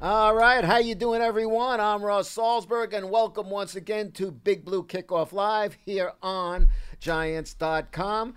[0.00, 1.80] All right, how you doing, everyone?
[1.80, 6.68] I'm Russ Salzberg, and welcome once again to Big Blue Kickoff Live here on
[7.00, 8.34] Giants.com.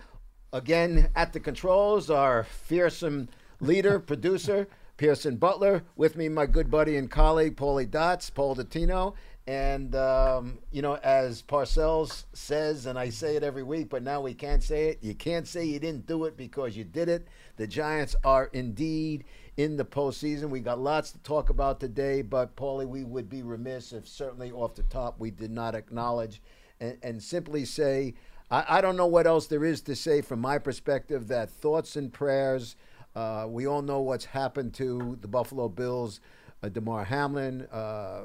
[0.52, 4.68] Again, at the controls, our fearsome leader, producer,
[4.98, 5.84] Pearson Butler.
[5.96, 9.14] With me, my good buddy and colleague, Paulie Dots, Paul Dottino.
[9.46, 14.22] And, um, you know, as Parcells says, and I say it every week, but now
[14.22, 15.00] we can't say it.
[15.04, 17.28] You can't say you didn't do it because you did it.
[17.62, 19.24] The Giants are indeed
[19.56, 20.50] in the postseason.
[20.50, 24.52] We got lots to talk about today, but Paulie, we would be remiss if certainly
[24.52, 26.42] off the top we did not acknowledge
[26.80, 28.16] and, and simply say,
[28.50, 31.96] I, I don't know what else there is to say from my perspective that thoughts
[31.96, 32.78] and prayers.
[33.16, 36.20] Uh, we all know what's happened to the Buffalo Bills,
[36.64, 37.68] uh, Damar Hamlin.
[37.72, 38.24] Uh,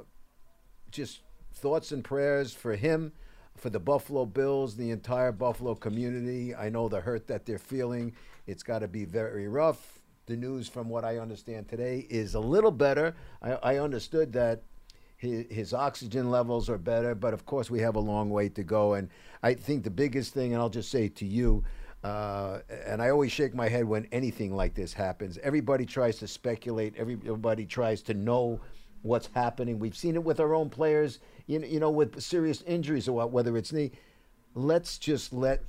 [0.91, 1.21] just
[1.53, 3.13] thoughts and prayers for him,
[3.56, 6.55] for the Buffalo Bills, the entire Buffalo community.
[6.55, 8.15] I know the hurt that they're feeling.
[8.47, 10.00] It's got to be very rough.
[10.27, 13.15] The news, from what I understand today, is a little better.
[13.43, 14.62] I, I understood that
[15.16, 18.62] his, his oxygen levels are better, but of course, we have a long way to
[18.62, 18.95] go.
[18.95, 19.09] And
[19.43, 21.65] I think the biggest thing, and I'll just say to you,
[22.05, 25.39] uh, and I always shake my head when anything like this happens.
[25.43, 28.61] Everybody tries to speculate, everybody tries to know
[29.06, 29.78] what's happening.
[29.78, 33.17] We've seen it with our own players, you know, you know with serious injuries or
[33.17, 33.93] what, whether it's knee.
[34.55, 35.62] Let's just let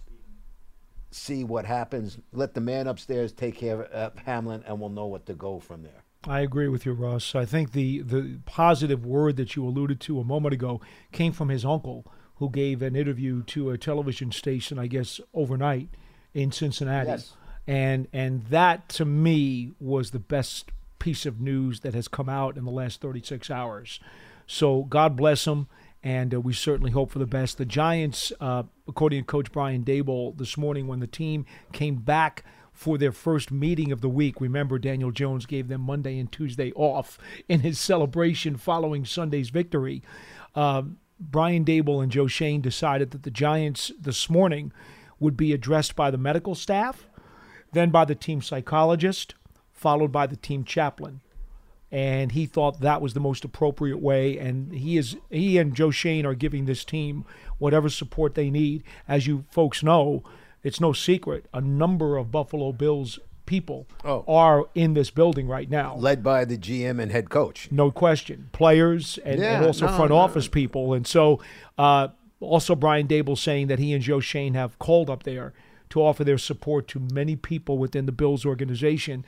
[1.11, 2.17] see what happens.
[2.33, 5.59] Let the man upstairs take care of uh, Hamlin, and we'll know what to go
[5.59, 6.03] from there.
[6.25, 7.35] I agree with you, Russ.
[7.35, 10.81] I think the, the positive word that you alluded to a moment ago
[11.11, 12.05] came from his uncle,
[12.35, 15.89] who gave an interview to a television station, I guess, overnight
[16.33, 17.09] in Cincinnati.
[17.09, 17.33] Yes.
[17.65, 22.57] And and that to me was the best piece of news that has come out
[22.57, 23.99] in the last 36 hours.
[24.45, 25.67] So God bless him,
[26.03, 27.57] and uh, we certainly hope for the best.
[27.57, 32.43] The Giants, uh, according to Coach Brian Daboll this morning, when the team came back
[32.77, 34.39] for their first meeting of the week.
[34.39, 37.17] Remember, Daniel Jones gave them Monday and Tuesday off
[37.49, 40.03] in his celebration following Sunday's victory.
[40.53, 44.71] Um, Brian Daboll and Joe Schoen decided that the Giants this morning
[45.19, 47.07] would be addressed by the medical staff,
[47.73, 49.33] then by the team psychologist,
[49.77, 51.21] followed by the team chaplain.
[51.89, 54.37] And he thought that was the most appropriate way.
[54.37, 57.23] And he is he and Joe Schoen are giving this team
[57.59, 58.83] whatever support they need.
[59.07, 60.23] As you folks know,
[60.63, 61.45] it's no secret.
[61.53, 64.25] A number of Buffalo Bills people Oh.
[64.27, 65.95] are in this building right now.
[65.95, 67.69] Led by the GM and head coach.
[67.71, 68.49] No question.
[68.51, 70.17] Players and, and also no, front no.
[70.17, 70.93] office people.
[70.93, 71.39] And so
[71.77, 72.09] uh,
[72.41, 75.53] also Brian Daboll saying that he and Joe Schoen have called up there
[75.89, 79.25] to offer their support to many people within the Bills organization.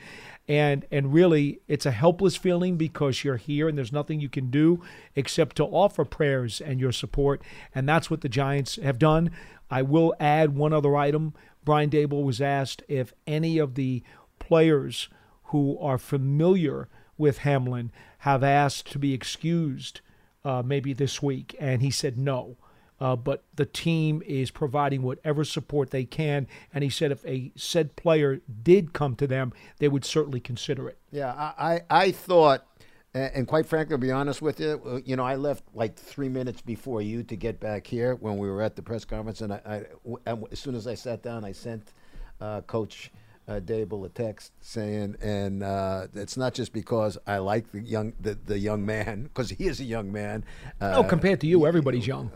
[0.48, 4.50] And and really it's a helpless feeling because you're here and there's nothing you can
[4.50, 4.82] do
[5.14, 7.42] except to offer prayers and your support.
[7.74, 9.30] And that's what the Giants have done.
[9.70, 11.34] I will add one other item.
[11.64, 14.02] Brian Daboll was asked if any of the
[14.38, 15.08] players
[15.44, 20.00] who are familiar with Hamlin have asked to be excused
[20.44, 22.56] uh, maybe this week, and he said no.
[23.00, 27.50] Uh, but the team is providing whatever support they can, and he said if a
[27.56, 30.98] said player did come to them, they would certainly consider it.
[31.10, 32.66] Yeah, I, I, thought,
[33.14, 36.28] and, quite frankly, to be honest with you, uh, you know, I left like three
[36.28, 39.54] minutes before you to get back here when we were at the press conference, and
[39.54, 39.86] I,
[40.26, 41.92] I as soon as I sat down, I sent
[42.40, 43.10] uh, Coach
[43.48, 48.12] uh, Daboll a text saying, and uh, it's not just because I like the young
[48.20, 50.44] the, the young man, because he is a young man.
[50.80, 52.30] Uh, oh, compared to you, everybody's young.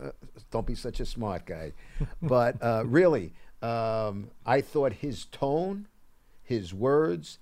[0.55, 1.73] Don't be such a smart guy.
[2.21, 5.87] but uh, really, um, I thought his tone,
[6.43, 7.39] his words,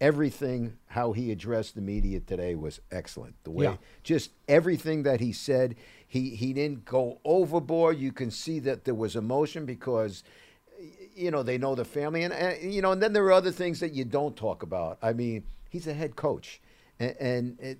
[0.00, 3.36] everything, how he addressed the media today was excellent.
[3.44, 3.76] The way, Yeah.
[4.02, 5.76] just everything that he said,
[6.08, 7.98] he he didn't go overboard.
[8.00, 10.24] You can see that there was emotion because
[11.14, 13.52] you know they know the family and, and you know and then there are other
[13.52, 16.60] things that you don't talk about i mean he's a head coach
[17.00, 17.78] and, and it,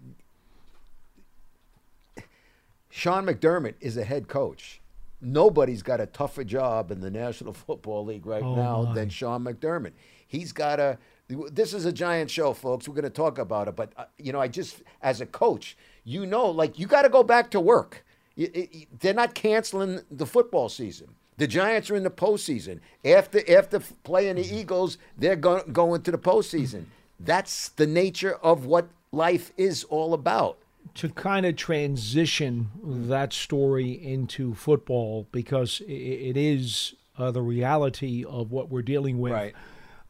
[2.96, 4.81] sean mcdermott is a head coach
[5.20, 8.94] nobody's got a tougher job in the national football league right Oh, now my.
[8.94, 9.93] than sean mcdermott
[10.26, 10.98] he's got a
[11.28, 14.32] this is a giant show folks we're going to talk about it but uh, you
[14.32, 17.60] know i just as a coach you know like you got to go back to
[17.60, 18.04] work
[18.37, 21.08] y- y- they're not canceling the football season
[21.38, 22.81] the Giants are in the postseason.
[23.04, 26.87] After after playing the Eagles, they're go- going to the postseason.
[27.20, 30.56] That's the nature of what life is all about.
[30.94, 38.50] To kind of transition that story into football because it is uh, the reality of
[38.50, 39.52] what we're dealing with.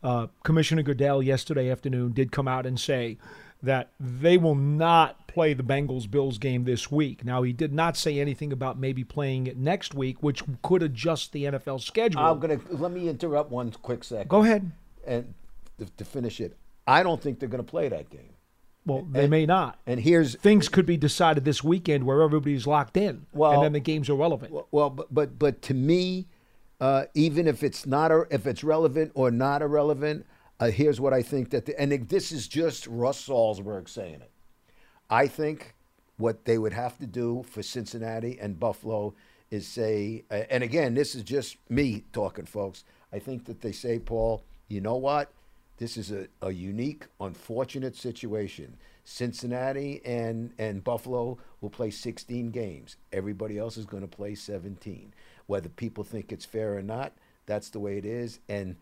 [0.03, 3.19] Uh, Commissioner Goodell yesterday afternoon did come out and say
[3.63, 7.25] that they will not play the Bengals Bills game this week.
[7.25, 11.33] Now, he did not say anything about maybe playing it next week, which could adjust
[11.33, 12.21] the NFL schedule.
[12.21, 14.29] I'm gonna let me interrupt one quick second.
[14.29, 14.71] Go ahead.
[15.07, 15.35] And
[15.79, 16.57] to, to finish it,
[16.87, 18.36] I don't think they're gonna play that game.
[18.87, 19.79] Well, they may not.
[19.87, 23.73] And here's Things could be decided this weekend where everybody's locked in, Well- and then
[23.73, 24.55] the game's irrelevant.
[24.71, 26.27] Well, but but, but to me,
[26.81, 30.25] uh, even if it's not a, if it's relevant or not irrelevant,
[30.61, 34.31] uh, here's what I think that the, and this is just Russ Salzberg saying it.
[35.11, 35.75] I think
[36.17, 39.15] what they would have to do for Cincinnati and Buffalo
[39.51, 42.85] is say, uh, and again, this is just me talking, folks.
[43.13, 45.31] I think that they say, Paul, you know what?
[45.79, 48.77] This is a, a unique, unfortunate situation.
[49.05, 52.97] Cincinnati and, and Buffalo will play 16 games.
[53.13, 55.13] Everybody else is going to play 17.
[55.47, 57.13] Whether people think it's fair or not,
[57.47, 58.41] that's the way it is.
[58.49, 58.77] And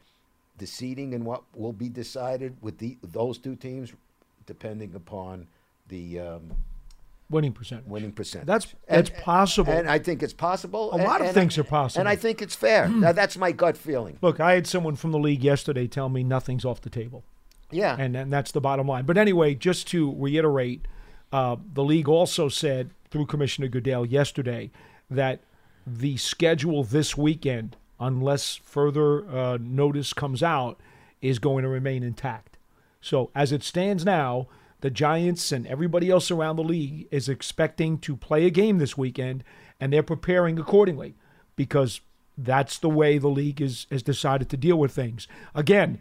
[0.56, 3.92] the seeding and what will be decided with the, those two teams,
[4.46, 5.46] depending upon
[5.88, 6.52] the um,
[7.30, 7.86] winning percentage.
[7.86, 8.46] winning percentage.
[8.46, 9.72] That's that's possible.
[9.72, 10.94] And I think it's possible.
[10.94, 12.00] A lot of and- things and- are possible.
[12.00, 12.88] And I think it's fair.
[12.88, 14.18] Now, that's my gut feeling.
[14.22, 17.24] Look, I had someone from the league yesterday tell me nothing's off the table,
[17.70, 17.96] Yeah.
[17.98, 19.04] and and that's the bottom line.
[19.06, 20.86] But anyway, just to reiterate,
[21.32, 24.70] uh, the league also said through Commissioner Goodell yesterday
[25.10, 25.40] that
[25.86, 30.78] the schedule this weekend, unless further uh, notice comes out,
[31.20, 32.56] is going to remain intact.
[33.00, 34.46] So as it stands now,
[34.80, 38.98] the Giants and everybody else around the league is expecting to play a game this
[38.98, 39.44] weekend,
[39.80, 41.14] and they're preparing accordingly
[41.56, 42.00] because
[42.36, 45.28] that's the way the league is has decided to deal with things.
[45.54, 45.98] Again,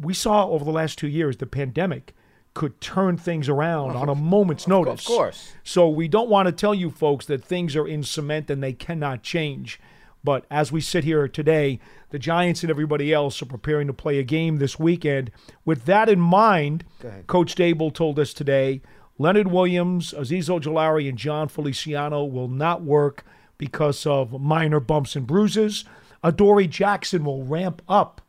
[0.00, 2.14] we saw over the last two years the pandemic
[2.54, 5.00] could turn things around on a moment's notice.
[5.00, 5.52] Of course.
[5.62, 8.72] So we don't want to tell you folks that things are in cement and they
[8.72, 9.78] cannot change.
[10.24, 11.78] But as we sit here today,
[12.10, 15.30] the Giants and everybody else are preparing to play a game this weekend.
[15.64, 16.84] With that in mind,
[17.26, 18.80] Coach Daboll told us today
[19.18, 23.24] Leonard Williams, Azeez Ojulari, and Jon Feliciano will not work
[23.58, 25.84] because of minor bumps and bruises.
[26.22, 28.20] Adoree Jackson will ramp up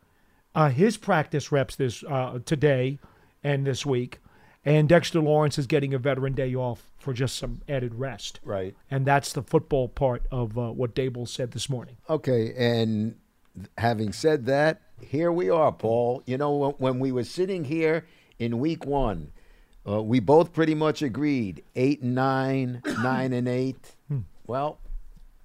[0.56, 3.00] uh, his practice reps this uh, today
[3.44, 4.20] and this week,
[4.66, 8.40] and Dexter Lawrence is getting a veteran day off for just some added rest.
[8.44, 8.76] Right.
[8.92, 11.98] And that's the football part of uh, what Daboll said this morning.
[12.10, 13.16] Okay, and
[13.78, 16.24] having said that, here we are, Paul.
[16.26, 18.06] You know, when, when we were sitting here
[18.38, 19.32] in week one,
[19.88, 23.96] uh, we both pretty much agreed eight and nine, nine and eight.
[24.46, 24.80] Well,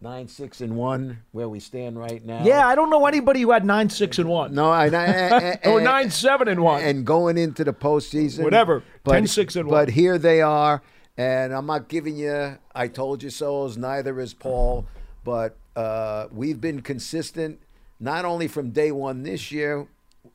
[0.05, 2.45] nine, six and one, where we stand right now.
[2.45, 5.69] Yeah, I don't know anybody who had nine six and one No, I, I, I
[5.69, 6.83] or nine seven and one.
[6.83, 9.87] and going into the postseason, Whatever, 10-6 and one.
[9.87, 10.83] But here they are,
[11.17, 13.79] and I'm not giving you "I told you so"s.
[13.79, 14.87] Neither is Paul,
[15.25, 17.61] but uh, we've been consistent,
[17.99, 19.89] not only from day one this year.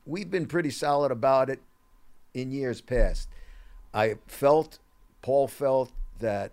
[0.05, 1.59] We've been pretty solid about it
[2.33, 3.29] in years past.
[3.93, 4.79] I felt,
[5.21, 6.51] Paul felt that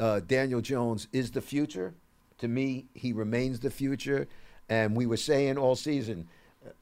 [0.00, 1.94] uh, Daniel Jones is the future.
[2.38, 4.28] To me, he remains the future.
[4.68, 6.28] And we were saying all season,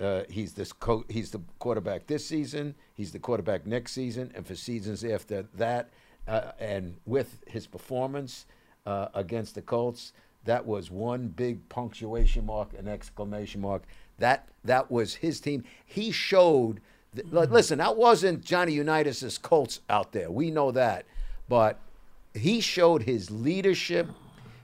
[0.00, 2.74] uh, he's this co- he's the quarterback this season.
[2.94, 5.90] He's the quarterback next season, and for seasons after that.
[6.26, 8.46] Uh, and with his performance
[8.84, 10.12] uh, against the Colts,
[10.44, 13.82] that was one big punctuation mark, an exclamation mark.
[14.18, 15.64] That that was his team.
[15.84, 16.80] He showed.
[17.14, 20.30] Li- listen, that wasn't Johnny Unitas's Colts out there.
[20.30, 21.06] We know that,
[21.48, 21.78] but
[22.36, 24.08] he showed his leadership,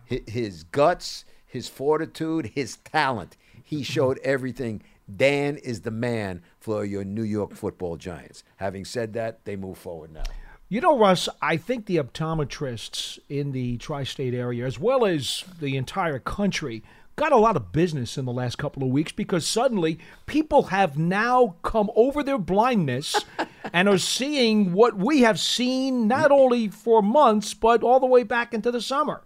[0.05, 3.37] his guts, his fortitude, his talent.
[3.63, 4.83] He showed everything.
[5.15, 8.45] Dan is the man for your New York Football Giants.
[8.57, 10.23] Having said that, they move forward now.
[10.69, 15.45] You know, Russ, I think the optometrists in the tri state area, as well as
[15.61, 16.83] the entire country,
[17.17, 20.99] got a lot of business in the last couple of weeks because suddenly people have
[20.99, 23.25] now come over their blindness
[23.73, 28.23] and are seeing what we have seen not only for months, but all the way
[28.23, 29.23] back into the summer.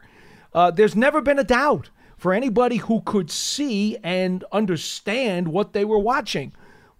[0.52, 5.84] Uh, there's never been a doubt for anybody who could see and understand what they
[5.84, 6.52] were watching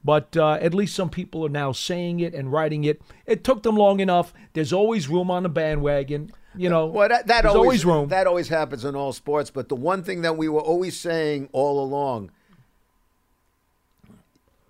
[0.06, 3.02] but uh, at least some people are now saying it and writing it.
[3.26, 4.32] It took them long enough.
[4.52, 6.30] There's always room on the bandwagon.
[6.56, 8.08] You know, Well, that, that there's always, always room.
[8.08, 9.50] That always happens in all sports.
[9.50, 12.30] But the one thing that we were always saying all along,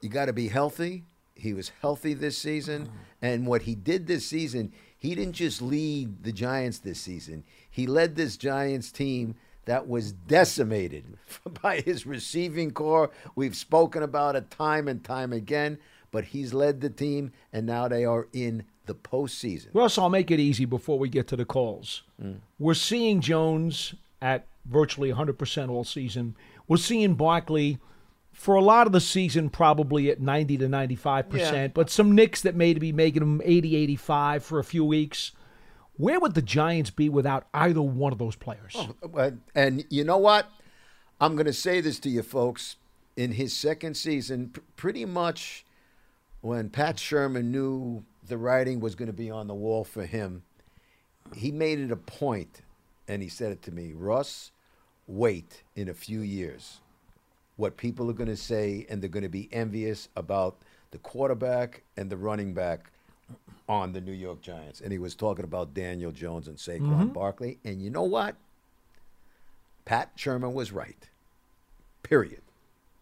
[0.00, 1.04] you got to be healthy.
[1.34, 2.90] He was healthy this season,
[3.20, 7.44] and what he did this season, he didn't just lead the Giants this season.
[7.70, 9.34] He led this Giants team
[9.66, 11.18] that was decimated
[11.62, 13.10] by his receiving core.
[13.34, 15.78] We've spoken about it time and time again,
[16.10, 19.68] but he's led the team, and now they are in the postseason.
[19.74, 22.02] Russ, I'll make it easy before we get to the calls.
[22.58, 26.34] We're seeing Jones at virtually 100% all season.
[26.66, 27.78] We're seeing Barkley
[28.32, 31.66] for a lot of the season probably at 90 to 95%, Yeah.
[31.68, 35.32] but some nicks that may be making him 80, 85 for a few weeks.
[35.96, 38.74] Where would the Giants be without either one of those players?
[38.74, 40.50] Oh, but- And you know what?
[41.20, 42.76] I'm going to say this to you folks.
[43.16, 45.64] In his second season, pr- pretty much
[46.42, 50.42] when Pat Shurmur knew the writing was going to be on the wall for him,
[51.34, 52.62] he made it a point,
[53.08, 54.52] and he said it to me Russ,
[55.06, 56.80] wait in a few years
[57.56, 60.58] what people are going to say, and they're going to be envious about
[60.90, 62.90] the quarterback and the running back
[63.68, 64.80] on the New York Giants.
[64.80, 67.08] And he was talking about Daniel Jones and Saquon mm-hmm.
[67.08, 67.58] Barkley.
[67.64, 68.36] And you know what?
[69.84, 71.08] Pat Shurmur was right.
[72.02, 72.42] Period.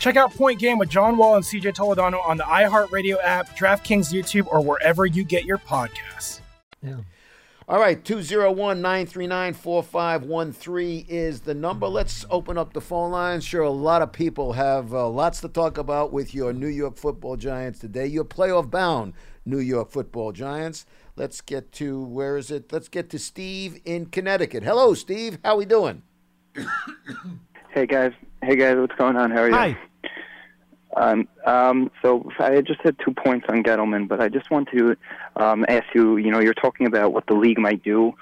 [0.00, 4.10] Check out Point Game with John Wall and CJ Toledano on the iHeartRadio app, DraftKings
[4.10, 6.40] YouTube, or wherever you get your podcasts.
[6.82, 7.00] Yeah.
[7.68, 11.86] All right, 201 939 4513 is the number.
[11.86, 13.44] Let's open up the phone lines.
[13.44, 16.96] Sure, a lot of people have uh, lots to talk about with your New York
[16.96, 18.06] football Giants today.
[18.06, 19.12] Your playoff bound
[19.44, 20.86] New York football Giants.
[21.14, 22.72] Let's get to, where is it?
[22.72, 24.62] Let's get to Steve in Connecticut.
[24.62, 25.38] Hello, Steve.
[25.44, 26.02] How are we doing?
[27.72, 28.10] Hey guys,
[28.42, 29.30] hey guys, what's going on?
[29.30, 29.54] How are you?
[29.54, 29.78] Hi.
[30.96, 34.96] Um, um, so I just had two points on Gettleman, but I just want to
[35.36, 36.16] um, ask you.
[36.16, 38.14] You know, you're talking about what the league might do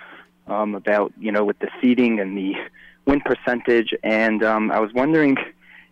[0.46, 2.54] um, about you know with the seeding and the
[3.06, 5.36] win percentage, and um, I was wondering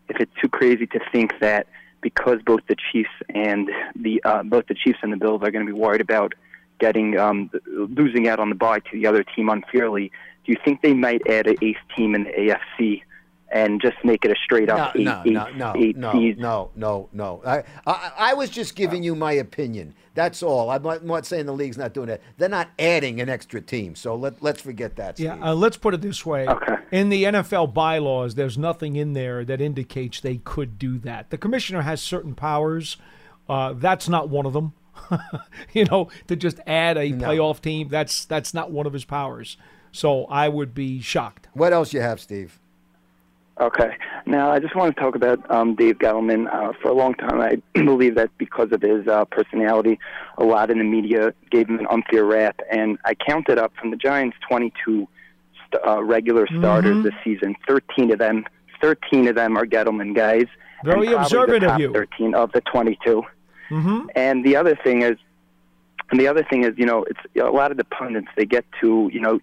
[0.08, 1.66] if it's too crazy to think that
[2.02, 5.66] because both the Chiefs and the uh, both the Chiefs and the Bills are going
[5.66, 6.34] to be worried about
[6.78, 10.12] getting um, losing out on the bye to the other team unfairly.
[10.44, 13.02] Do you think they might add an ace team in the AFC
[13.50, 16.12] and just make it a straight up no, eight, no, eight, no, no, eight no,
[16.12, 16.38] seed?
[16.38, 17.42] no, no, no.
[17.46, 19.94] I, I, I was just giving you my opinion.
[20.14, 20.70] That's all.
[20.70, 22.22] I'm not, I'm not saying the league's not doing it.
[22.38, 25.20] They're not adding an extra team, so let, let's forget that.
[25.20, 26.48] Yeah, uh, let's put it this way.
[26.48, 26.76] Okay.
[26.90, 31.30] In the NFL bylaws, there's nothing in there that indicates they could do that.
[31.30, 32.96] The commissioner has certain powers.
[33.48, 34.72] Uh, that's not one of them.
[35.72, 39.58] you know, to just add a playoff team, that's that's not one of his powers.
[39.92, 41.48] So I would be shocked.
[41.52, 42.58] What else you have, Steve?
[43.58, 43.96] Okay.
[44.26, 46.52] Now, I just want to talk about um, Dave Gettleman.
[46.52, 49.98] Uh, for a long time, I believe that because of his uh, personality,
[50.36, 52.60] a lot in the media gave him an unfair rap.
[52.70, 55.08] And I counted up from the Giants' 22
[55.70, 58.44] st- uh, regular starters this season, 13 of them,
[58.82, 60.46] 13 of them are Gettleman guys.
[60.84, 61.92] Very probably the observant of you.
[61.92, 63.22] 13 of the 22.
[63.70, 64.06] Mm-hmm.
[64.14, 65.16] And the other thing is,
[66.10, 68.28] and the other thing is, you know, it's a lot of the pundits.
[68.36, 69.40] They get to, you know,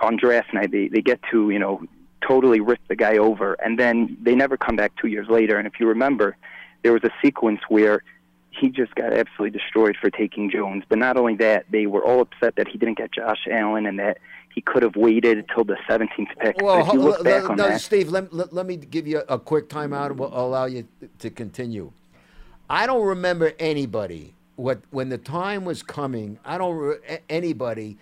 [0.00, 1.82] on draft night, they they get to, you know,
[2.20, 5.58] totally rip the guy over, and then they never come back two years later.
[5.58, 6.36] And if you remember,
[6.82, 8.02] there was a sequence where
[8.50, 10.84] he just got absolutely destroyed for taking Jones.
[10.88, 13.98] But not only that, they were all upset that he didn't get Josh Allen and
[13.98, 14.18] that
[14.54, 16.56] he could have waited until the 17th pick.
[16.62, 18.76] Well, but if you look back no, on no, that, Steve, let, let, let me
[18.76, 21.92] give you a quick timeout and we'll allow you to continue.
[22.68, 26.38] I don't remember anybody what when the time was coming.
[26.44, 27.98] I don't re- anybody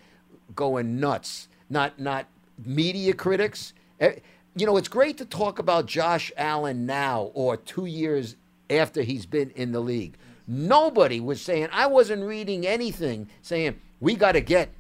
[0.55, 1.49] going nuts.
[1.69, 2.27] Not not
[2.65, 3.75] media critics.
[4.01, 4.17] Eh,
[4.57, 8.37] You know, it's great to talk about Josh Allen now or two years
[8.71, 10.17] after he's been in the league.
[10.47, 11.69] Nobody was saying.
[11.73, 14.71] I wasn't reading anything saying we got to get.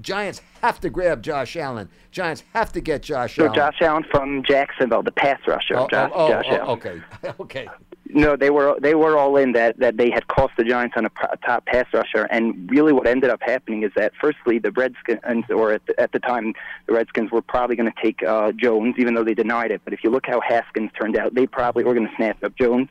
[0.00, 1.88] Giants have to grab Josh Allen.
[2.10, 3.54] Giants have to get Josh so Allen.
[3.54, 5.76] Josh Allen from Jacksonville, the pass rusher.
[5.78, 6.68] Oh, Josh, oh, oh, Josh oh, Allen.
[6.70, 7.00] okay,
[7.40, 7.68] okay.
[8.14, 11.04] No, they were they were all in that that they had cost the Giants on
[11.04, 14.70] a p- top pass rusher, and really what ended up happening is that firstly the
[14.70, 16.54] Redskins, or at the, at the time
[16.86, 19.80] the Redskins were probably going to take uh, Jones, even though they denied it.
[19.84, 22.56] But if you look how Haskins turned out, they probably were going to snap up
[22.56, 22.88] Jones,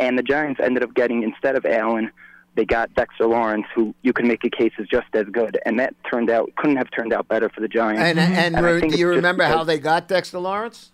[0.00, 2.10] and the Giants ended up getting instead of Allen.
[2.56, 5.78] They got Dexter Lawrence, who you can make a case is just as good, and
[5.80, 8.00] that turned out couldn't have turned out better for the Giants.
[8.00, 10.92] And and, I re- do you remember how they got Dexter Lawrence?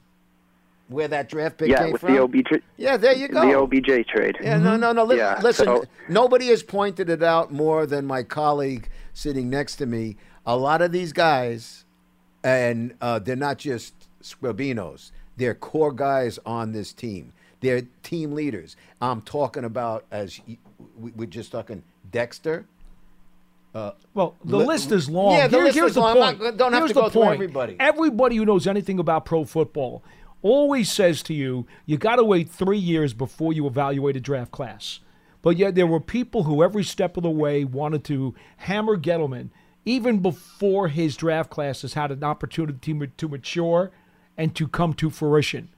[0.90, 2.14] Where that draft pick yeah, came with from?
[2.14, 2.62] the OBJ.
[2.76, 3.40] Yeah, there you go.
[3.46, 4.36] The OBJ trade.
[4.42, 5.04] Yeah, no, no, no.
[5.04, 9.76] Li- Yeah, listen, so- nobody has pointed it out more than my colleague sitting next
[9.76, 10.16] to me.
[10.46, 11.84] A lot of these guys,
[12.42, 15.12] and uh, they're not just scrabinos.
[15.36, 17.32] They're core guys on this team.
[17.60, 18.74] They're team leaders.
[19.00, 20.58] I'm talking about as y-
[20.98, 22.66] we- we're just talking Dexter.
[23.72, 25.36] Uh, Well, the Li- list is long.
[25.36, 26.16] Yeah, the Here- list here's is the long.
[26.18, 26.40] I'm point.
[26.42, 27.34] not- don't have Here's to the go through point.
[27.34, 27.76] everybody.
[27.78, 30.02] Everybody who knows anything about pro football
[30.42, 34.50] always says to you, you got to wait three years before you evaluate a draft
[34.50, 35.00] class.
[35.42, 39.50] But yet there were people who every step of the way wanted to hammer Gettleman
[39.84, 43.90] even before his draft class has had an opportunity to- to mature
[44.36, 45.68] and to come to fruition.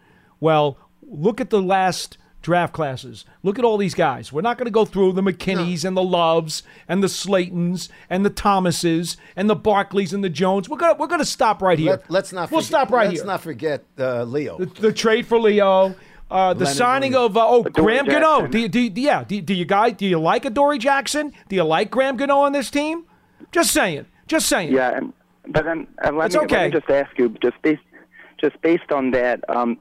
[0.40, 3.24] Well, look at the last draft classes.
[3.42, 4.32] Look at all these guys.
[4.32, 8.24] We're not going to go through the McKinneys and the Loves and the Slaytons and
[8.24, 10.68] the Thomases and the Barkleys and the Jones.
[10.68, 12.02] We're gonna we're gonna stop right here.
[12.08, 12.50] Let, us not.
[12.50, 13.26] We'll forget- stop right let's here.
[13.26, 14.58] not forget uh, Leo.
[14.58, 15.94] The, the trade for Leo.
[16.30, 17.30] Uh, the Leonard signing Williams.
[17.30, 18.40] of uh, oh Adoree Graham Gano.
[18.42, 18.70] Jackson.
[18.70, 19.24] Do do yeah?
[19.24, 21.32] Do, do you guys do you like Adoree Jackson?
[21.48, 23.04] Do you like Graham Gano on this team?
[23.50, 24.06] Just saying.
[24.28, 24.72] Just saying.
[24.72, 25.12] Yeah, and,
[25.48, 26.56] but then uh, let, It's me, okay.
[26.70, 27.82] let me just ask you, just based,
[28.40, 29.78] just based on that, um,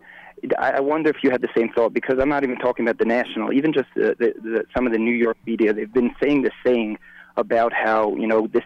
[0.57, 2.97] I I wonder if you had the same thought because I'm not even talking about
[2.97, 5.73] the national, even just the, the, the, some of the New York media.
[5.73, 6.97] They've been saying this saying
[7.37, 8.63] about how you know this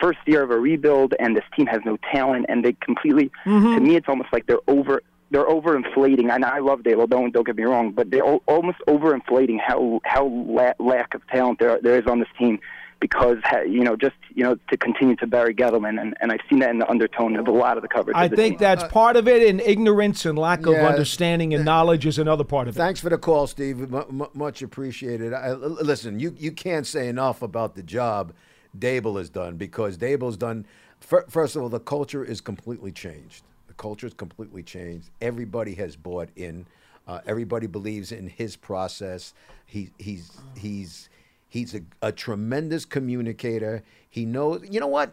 [0.00, 3.30] first year of a rebuild and this team has no talent, and they completely.
[3.44, 3.74] Mm-hmm.
[3.74, 5.02] To me, it's almost like they're over.
[5.30, 7.08] They're overinflating, and I love Daboll.
[7.08, 11.26] Don't don't get me wrong, but they're al- almost overinflating how how la- lack of
[11.28, 12.58] talent there there is on this team
[13.00, 16.58] because you know just you know to continue to bury Gettleman, and, and I've seen
[16.60, 18.16] that in the undertone of a lot of the coverage.
[18.16, 18.60] I the think team.
[18.60, 22.68] that's part of it, and ignorance and lack of understanding and knowledge is another part
[22.68, 22.78] of it.
[22.78, 23.80] Thanks for the call, Steve.
[23.92, 25.32] M- m- much appreciated.
[25.32, 28.32] I, l- listen, you, you can't say enough about the job
[28.76, 30.66] Daboll has done because Daboll's done.
[31.00, 33.44] fir- First of all, the culture is completely changed.
[33.66, 35.10] The culture is completely changed.
[35.20, 36.66] Everybody has bought in.
[37.06, 39.32] Uh, everybody believes in his process.
[39.64, 41.08] He, he's he's
[41.48, 43.82] he's a, a tremendous communicator.
[44.08, 44.64] He knows.
[44.70, 45.12] You know what?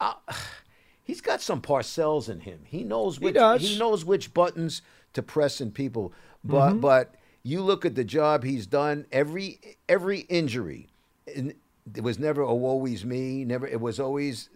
[0.00, 0.14] Uh,
[1.02, 2.60] he's got some Parcells in him.
[2.64, 3.78] He knows which does.
[3.78, 6.12] knows which buttons to press in people.
[6.42, 6.80] But Mhm.
[6.80, 9.06] but you look at the job he's done.
[9.12, 10.88] Every every injury,
[11.34, 11.54] and
[11.94, 12.54] it was never a
[12.86, 13.44] is me.
[13.44, 14.48] Never it was always.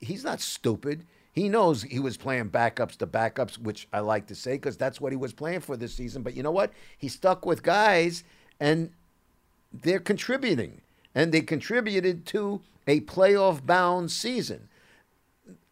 [0.00, 1.06] He's not stupid.
[1.32, 5.00] He knows he was playing backups to backups, which I like to say because that's
[5.00, 6.22] what he was playing for this season.
[6.22, 6.72] But you know what?
[6.96, 8.24] He stuck with guys,
[8.58, 8.90] and
[9.82, 10.80] they're contributing,
[11.14, 14.68] and they contributed to a playoff bound season.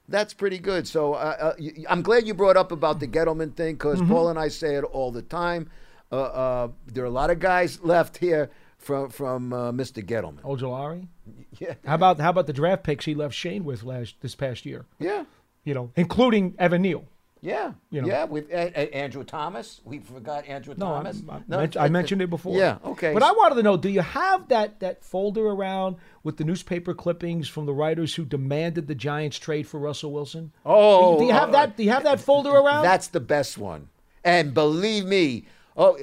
[0.09, 0.87] That's pretty good.
[0.87, 4.09] So uh, uh, I'm glad you brought up about the Gettleman thing because Mhm.
[4.09, 5.71] Paul and I say it all the time.
[6.13, 10.05] Uh, uh, there are a lot of guys left here from from uh, Mr.
[10.05, 10.43] Gettleman.
[10.43, 11.09] Ojulari.
[11.61, 11.75] Yeah.
[11.87, 14.85] How about how about the draft picks he left Schoen with last this past year?
[14.99, 15.25] Yeah.
[15.63, 17.05] You know, including Evan Neal.
[17.45, 18.09] Yeah, You know.
[18.09, 18.25] yeah.
[18.25, 21.23] With uh, Andrew Thomas, we forgot Andrew No, I, Thomas.
[21.29, 22.57] I, No, men- I mentioned it before.
[22.57, 23.13] Yeah, okay.
[23.13, 26.95] But I wanted to know: Do you have that that folder around with the newspaper
[26.95, 30.53] clippings from the writers who demanded the Giants trade for Russell Wilson?
[30.65, 31.77] Oh, do you have uh, that?
[31.77, 32.83] Do you have that folder around?
[32.83, 33.91] That's the best one.
[34.25, 35.45] And believe me,
[35.77, 35.99] oh,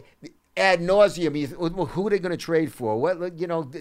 [0.55, 1.35] ad nauseum.
[1.35, 3.01] you Who are they going to trade for?
[3.01, 3.71] What you know?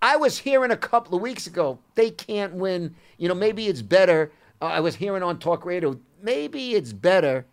[0.00, 2.94] I was hearing a couple of weeks ago they can't win.
[3.16, 4.30] You know, maybe it's better.
[4.60, 5.98] Uh, I was hearing on talk radio.
[6.22, 7.46] Maybe it's better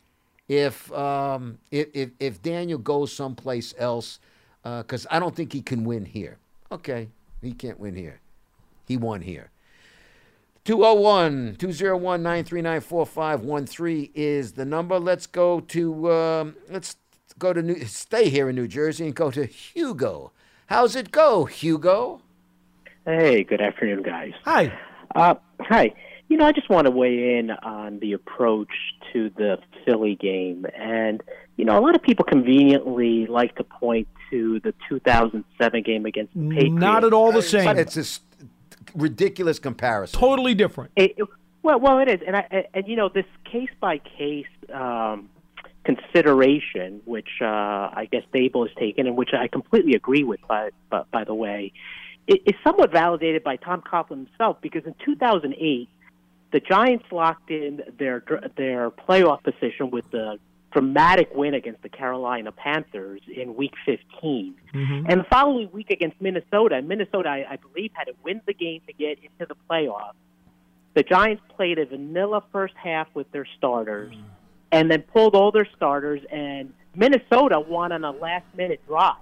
[0.47, 4.19] if um, if, if if Daniel goes someplace else
[4.63, 6.37] because I don't think he can win here.
[6.71, 7.09] Okay,
[7.41, 8.19] he can't win here.
[8.87, 9.51] He won here.
[10.65, 14.99] 201 201 939 is the number.
[14.99, 16.95] Let's go to, um, let's
[17.37, 20.31] go to, New, stay here in New Jersey and go to Hugo.
[20.65, 22.21] How's it go, Hugo?
[23.05, 24.33] Hey, good afternoon, guys.
[24.43, 24.75] Hi.
[25.13, 25.93] Uh, hi.
[26.27, 28.71] You know, I just want to weigh in on the approach
[29.13, 30.65] to the Philly game.
[30.75, 31.21] And,
[31.55, 36.33] you know, a lot of people conveniently like to point to the 2007 game against
[36.33, 36.75] the Patriots.
[36.75, 37.77] Not at all the same.
[37.77, 38.21] It's a s-
[38.95, 40.19] ridiculous comparison.
[40.19, 40.91] Totally different.
[40.95, 41.27] It, it-
[41.61, 45.29] well, well, it is, and I, and, and you know this case by case um,
[45.83, 50.39] consideration, which uh, I guess Daboll has taken, and which I completely agree with.
[50.47, 51.73] By by, by the way,
[52.27, 55.89] it, is somewhat validated by Tom Coughlin himself because in 2008,
[56.51, 58.23] the Giants locked in their
[58.55, 60.39] their playoff position with the
[60.75, 64.55] dramatic win against the Carolina Panthers in Week 15.
[64.73, 65.05] Mm-hmm.
[65.09, 68.81] And the following week against Minnesota, Minnesota, I, I believe, had to win the game
[68.87, 70.15] to get into the playoffs.
[70.93, 74.15] The Giants played a vanilla first half with their starters,
[74.71, 76.21] and then pulled all their starters.
[76.29, 79.15] And Minnesota won on a last-minute drive,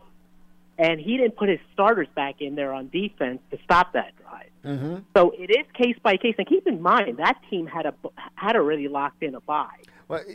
[0.79, 4.49] and he didn't put his starters back in there on defense to stop that drive.
[4.65, 4.97] Mm-hmm.
[5.15, 7.93] So it is case by case, and keep in mind that team had a
[8.35, 9.67] had already locked in a bye.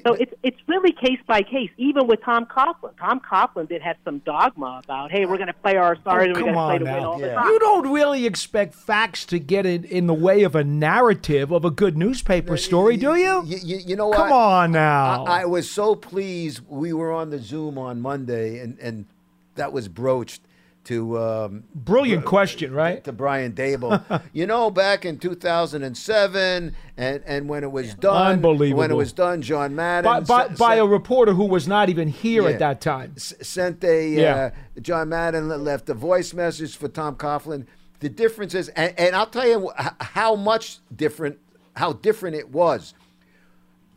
[0.04, 2.98] So it's it's really case by case, even with Tom Coughlin.
[2.98, 6.40] Tom Coughlin did have some dogma about, hey, we're going to play our starters, Oh,
[6.40, 7.10] we're come going to play on to win now.
[7.12, 7.46] all the time.
[7.46, 11.64] You don't really expect facts to get in, in the way of a narrative of
[11.64, 13.44] a good newspaper story, do you?
[13.46, 14.16] You, you, you know what?
[14.16, 15.24] Come on now.
[15.26, 16.60] I, I was so pleased.
[16.68, 19.06] We were on the Zoom on Monday, and, and
[19.54, 20.40] that was broached
[20.88, 23.02] to um, Brilliant question, right?
[23.04, 24.22] to Brian Daboll.
[24.32, 28.78] you know, back in 2007, and, and when it was done, Unbelievable.
[28.80, 31.88] When it was done, John Madden by, by, sent- by a reporter who was not
[31.88, 32.48] even here Yeah.
[32.50, 33.16] at that time.
[33.16, 34.34] sent a Yeah.
[34.76, 37.66] uh, John Madden left a voice message for Tom Coughlin.
[38.00, 39.70] The difference is, and, and I'll tell you
[40.00, 41.38] how much different,
[41.76, 42.94] how different it was.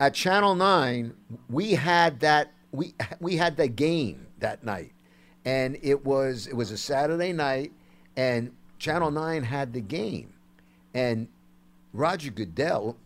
[0.00, 1.14] At Channel Nine,
[1.48, 4.92] we had that we we had the game that night,
[5.44, 7.72] and it was it was a Saturday night,
[8.16, 10.32] and Channel Nine had the game,
[10.94, 11.28] and
[11.92, 12.96] Roger Goodell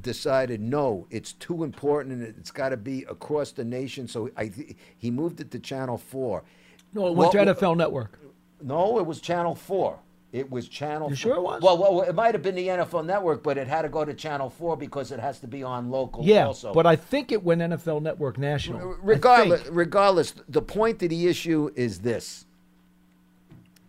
[0.00, 4.06] decided no, it's too important and it's got to be across the nation.
[4.06, 6.44] So I th- he moved it to Channel Four.
[6.92, 8.18] No, it went What- to NFL Network.
[8.62, 9.98] No, it was Channel Four.
[10.32, 11.10] It was Channel.
[11.10, 11.62] You sure it was?
[11.62, 14.12] Well, well, it might have been the NFL Network, but it had to go to
[14.12, 16.24] Channel Four because it has to be on local.
[16.24, 16.72] Yeah, also.
[16.74, 18.96] but I think it went NFL Network National.
[19.02, 22.44] Regardless, regardless, the point of the issue is this: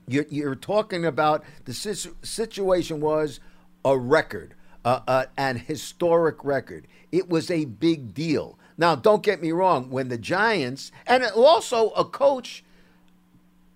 [0.08, 3.40] you're, you're talking about the situ- situation was
[3.84, 4.54] a record,
[4.86, 6.88] uh, uh, an historic record.
[7.12, 8.58] It was a big deal.
[8.78, 9.90] Now, don't get me wrong.
[9.90, 12.64] When the Giants and also a coach,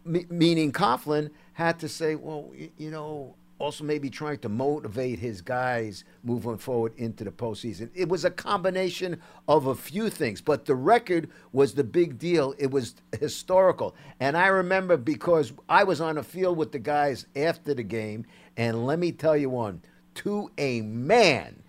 [0.06, 3.36] me- meaning Coughlin, had to say, well, you know.
[3.60, 7.92] Also, maybe trying to motivate his guys moving forward into the postseason.
[7.94, 12.56] It was a combination of a few things, but the record was the big deal.
[12.58, 13.94] It was historical.
[14.20, 18.26] And I remember because I was on the field with the guys after the game,
[18.58, 19.84] and let me tell you one
[20.16, 21.62] to a man,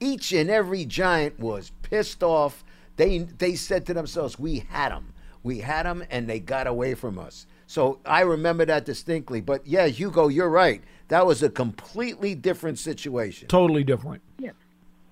[0.00, 2.64] each and every giant was pissed off.
[2.96, 5.12] They they said to themselves, "We had them,
[5.44, 9.40] we had them, and they got away from us." So I remember that distinctly.
[9.40, 10.82] But yeah, Hugo, you're right.
[11.08, 13.46] That was a completely different situation.
[13.46, 14.22] Totally different.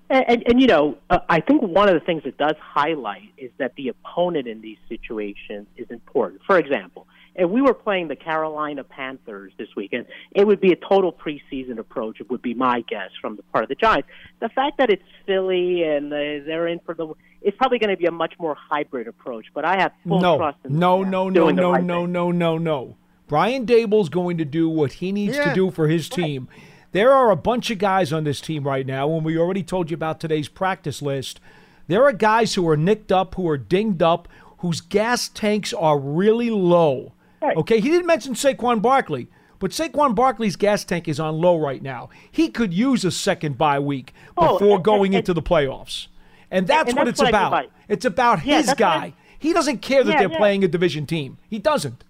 [0.09, 3.29] And, and, and you know, uh, I think one of the things it does highlight
[3.37, 6.41] is that the opponent in these situations is important.
[6.45, 10.75] For example, if we were playing the Carolina Panthers this weekend, it would be a
[10.75, 12.19] total preseason approach.
[12.19, 14.09] It would be my guess from the part of the Giants.
[14.39, 17.97] The fact that it's Philly and uh, they're in for the, it's probably going to
[17.97, 19.45] be a much more hybrid approach.
[19.53, 22.31] But I have full No, trust in no, them no, no, no, right no, no,
[22.31, 22.95] no, no.
[23.27, 26.47] Brian Daboll's going to do what he needs to do for his team.
[26.93, 29.91] There are a bunch of guys on this team right now, and we already told
[29.91, 31.39] you about today's practice list.
[31.87, 34.27] There are guys who are nicked up, who are dinged up,
[34.59, 37.13] whose gas tanks are really low.
[37.41, 39.27] Okay, he didn't mention Saquon Barkley,
[39.59, 42.09] but Saquon Barkley's gas tank is on low right now.
[42.31, 46.07] He could use a second bye week Oh, before and- going and- into the playoffs.
[46.49, 47.51] And that's and what that's it's what I about.
[47.51, 49.13] by- It's about Yeah, his that's what I- guy.
[49.39, 50.37] He doesn't care that Yeah, they're yeah.
[50.37, 51.37] playing a division team.
[51.49, 52.03] He doesn't.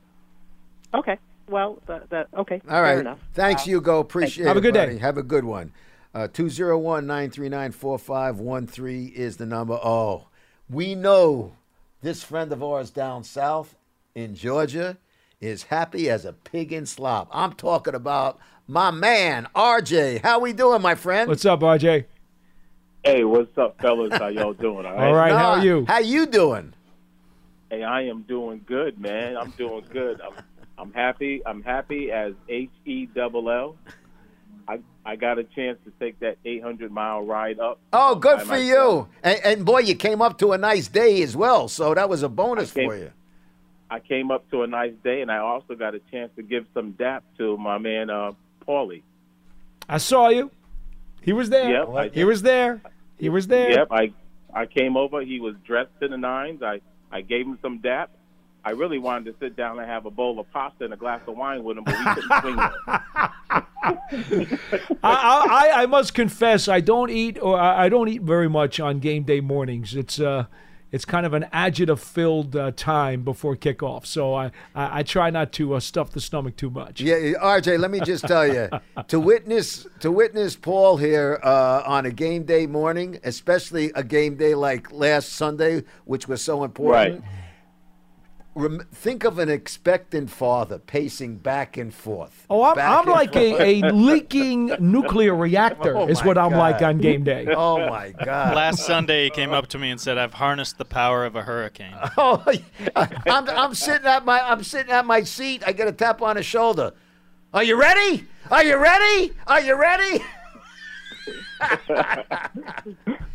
[0.93, 1.17] Okay.
[1.49, 2.61] Well, that, that, okay.
[2.69, 2.91] All right.
[2.93, 3.19] fair enough.
[3.33, 3.99] Thanks, Uh, Hugo.
[3.99, 4.63] Appreciate Have it.
[4.63, 4.97] Have a good day.
[4.99, 5.71] Have a good one.
[6.13, 9.75] Uh, 201 939 4513 is the number.
[9.83, 10.27] Oh,
[10.69, 11.53] we know
[12.01, 13.75] this friend of ours down south
[14.15, 14.97] in Georgia
[15.39, 17.30] is happy as a pig in slop.
[17.32, 20.21] I'm talking about my man, RJ.
[20.23, 21.30] How we doing, my friend?
[21.30, 22.06] What's up, RJ?
[23.04, 24.13] Hey, what's up, fellas?
[24.13, 24.86] How y'all doing?
[24.86, 25.08] All right.
[25.08, 25.86] All right, how are you?
[25.88, 26.73] How you doing?
[27.69, 29.38] Hey, I am doing good, man.
[29.38, 30.19] I'm doing good.
[30.21, 30.43] I'm
[30.80, 31.41] I'm happy.
[31.45, 33.76] I'm happy as H E double L.
[34.67, 37.80] I I got a chance to take that 800 mile ride up.
[37.93, 39.08] Oh, good for myself.
[39.08, 39.08] you.
[39.23, 41.67] And, and boy, you came up to a nice day as well.
[41.67, 43.12] So that was a bonus came- for you.
[43.89, 46.65] I came up to a nice day, and I also got a chance to give
[46.73, 48.34] some dap to my man uh,
[48.67, 49.04] Paulie.
[49.88, 50.52] I saw you.
[51.21, 51.69] He was there.
[51.69, 52.82] Yep, he was there.
[53.17, 53.71] He was there.
[53.71, 54.13] Yep, I
[54.54, 55.21] I came over.
[55.21, 56.62] He was dressed to the nines.
[56.62, 58.12] I I gave him some dap.
[58.63, 61.21] I really wanted to sit down and have a bowl of pasta and a glass
[61.26, 64.60] of wine with him, but we couldn't swing it.
[65.02, 69.00] I, I, I must confess, I don't eat or I don't eat very much on
[69.00, 69.95] game day mornings.
[69.95, 70.47] It's uh,
[70.91, 75.52] it's kind of an agita-filled uh, time before kickoff, so I, I, I try not
[75.54, 77.02] to uh, stuff the stomach too much.
[77.02, 78.69] Yeah, RJ, let me just tell you,
[79.08, 84.36] to witness to witness Paul here uh, on a game day morning, especially a game
[84.36, 87.21] day like last Sunday, which was so important.
[87.21, 87.23] Rem-
[88.93, 92.46] think of an expectant father pacing back and forth.
[92.50, 96.98] Oh, I'm, I'm like a, a leaking nuclear reactor, Oh, is what I'm like on
[96.98, 97.46] game day.
[97.58, 98.56] Oh my God!
[98.56, 101.43] Last Sunday, he came up to me and said, "I've harnessed the power of a
[101.43, 102.43] hurricane." Oh,
[102.96, 105.63] I'm, I'm sitting at my I'm sitting at my seat.
[105.65, 106.93] I get a tap on the shoulder.
[107.54, 108.26] Are you ready?
[108.50, 109.34] Are you ready?
[109.46, 110.24] Are you ready?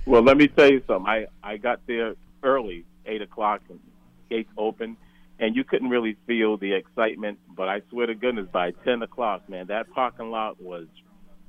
[0.07, 1.07] Well, let me tell you something.
[1.07, 3.79] I I got there early, eight o'clock, and
[4.29, 4.97] gates open,
[5.39, 7.39] and you couldn't really feel the excitement.
[7.57, 10.87] But I swear to goodness, by ten o'clock, man, that parking lot was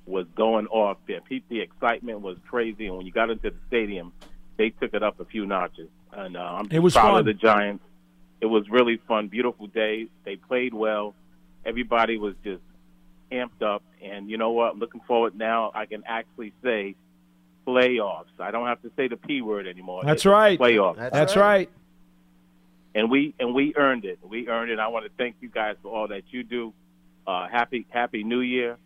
[0.05, 0.97] was going off.
[1.07, 1.19] There,
[1.49, 4.11] the excitement was crazy, and when you got into the stadium,
[4.57, 5.89] they took it up a few notches.
[6.11, 7.19] And uh, I'm It was proud fun.
[7.21, 7.83] of the Giants.
[8.41, 10.07] It was really fun, beautiful day.
[10.25, 11.15] They played well.
[11.65, 12.61] Everybody was just
[13.31, 14.73] amped up, and you know what?
[14.73, 15.71] I'm looking forward now.
[15.73, 16.95] I can actually say
[17.65, 18.25] playoffs.
[18.39, 20.01] I don't have to say the p word anymore.
[20.03, 20.59] That's It's right.
[20.59, 20.97] Playoffs.
[21.11, 21.69] That's, right.
[22.95, 24.19] And we and we earned it.
[24.21, 24.79] We earned it.
[24.79, 26.73] I want to thank you guys for all that you do.
[27.25, 28.77] Uh, happy Happy New Year.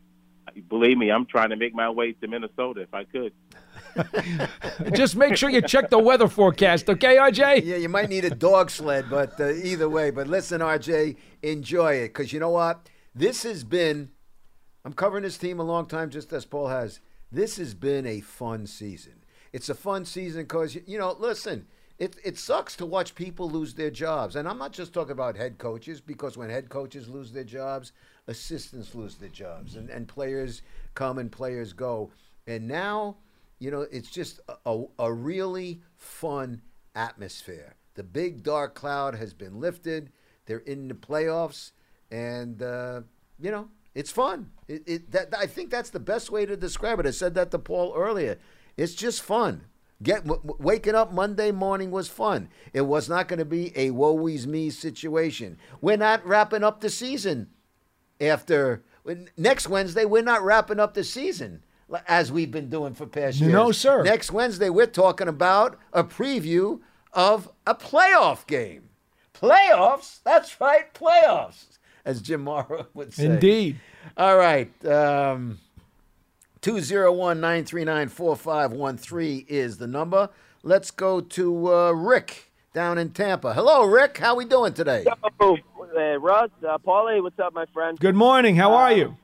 [0.69, 3.33] Believe me, I'm trying to make my way to Minnesota if I could.
[4.93, 7.65] Just make sure you check the weather forecast, okay, RJ?
[7.65, 10.09] Yeah, you might need a dog sled, but uh, either way.
[10.09, 12.89] But listen, RJ, enjoy it because you know what?
[13.13, 14.11] This has been.
[14.85, 17.01] I'm covering this team a long time, just as Paul has.
[17.31, 19.25] This has been a fun season.
[19.51, 21.15] It's a fun season because you know.
[21.19, 21.67] Listen,
[21.99, 25.35] it it sucks to watch people lose their jobs, and I'm not just talking about
[25.35, 27.91] head coaches because when head coaches lose their jobs,
[28.27, 30.61] assistants lose their jobs, and and players
[30.93, 32.11] come and players go,
[32.45, 33.17] and now
[33.59, 36.61] you know, it's just a, a, really fun
[36.95, 37.75] atmosphere.
[37.95, 40.11] The big dark cloud has been lifted.
[40.45, 41.71] They're in the playoffs,
[42.11, 43.01] and uh,
[43.39, 44.51] you know, it's fun.
[44.67, 47.07] It, it that I think that's the best way to describe it.
[47.07, 48.37] I said that to Paul earlier.
[48.77, 49.65] It's just fun.
[50.01, 52.49] Get w- waking up Monday morning was fun.
[52.71, 55.57] It was not going to be a woe is me situation.
[55.81, 57.49] We're not wrapping up the season
[58.21, 58.83] after
[59.35, 60.05] next Wednesday.
[60.05, 61.63] We're not wrapping up the season
[62.07, 63.51] as we've been doing for past years.
[63.51, 64.03] No, sir.
[64.03, 66.81] Next Wednesday, we're talking about a preview
[67.13, 68.89] of a playoff game.
[69.33, 70.19] Playoffs?
[70.23, 73.25] That's right, playoffs, as Jim Mora would say.
[73.25, 73.79] Indeed.
[74.15, 74.69] All right.
[74.85, 75.59] Um,
[76.67, 80.29] 201 939 4513 is the number.
[80.63, 83.53] Let's go to uh, Rick down in Tampa.
[83.53, 84.17] Hello, Rick.
[84.17, 85.05] How we doing today?
[85.39, 85.57] Oh,
[85.95, 87.97] uh, Russ, uh, Paulie, what's up, my friend?
[87.97, 88.57] Good morning.
[88.57, 89.15] How are you?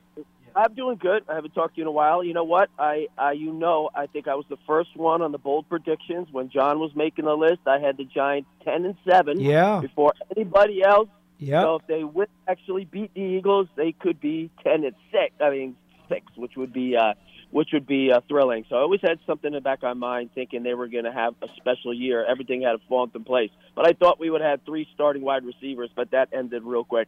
[0.56, 1.24] I'm doing good.
[1.28, 2.24] I haven't talked to you in a while.
[2.24, 2.70] You know what?
[2.78, 6.28] I, I, you know, I think I was the first one on the bold predictions
[6.32, 7.60] when John was making the list.
[7.66, 9.38] I had the Giants ten and seven.
[9.38, 9.80] Yeah.
[9.82, 11.10] Before anybody else.
[11.38, 11.60] Yeah.
[11.60, 15.34] So if they would actually beat the Eagles, they could be ten and six.
[15.40, 15.76] I mean
[16.08, 17.14] six, which would be, uh,
[17.54, 18.64] which would be uh, thrilling.
[18.68, 21.04] So I always had something in the back of my mind, thinking they were going
[21.04, 22.26] to have a special year.
[22.26, 23.50] Everything had to fall into place.
[23.76, 27.06] But I thought we would have three starting wide receivers, but that ended real quick.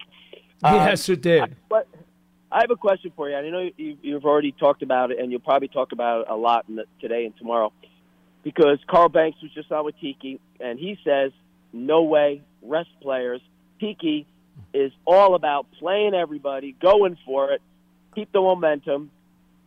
[0.62, 1.56] Yes, it did.
[1.68, 1.88] But
[2.52, 3.34] I have a question for you.
[3.34, 6.36] I know you, you've already talked about it, and you'll probably talk about it a
[6.36, 7.72] lot in the, today and tomorrow,
[8.44, 11.32] because Carl Banks was just on with Tiki, and he says,
[11.72, 13.40] "No way, rest players."
[13.80, 14.28] Tiki
[14.72, 17.60] is all about playing everybody, going for it,
[18.14, 19.10] keep the momentum.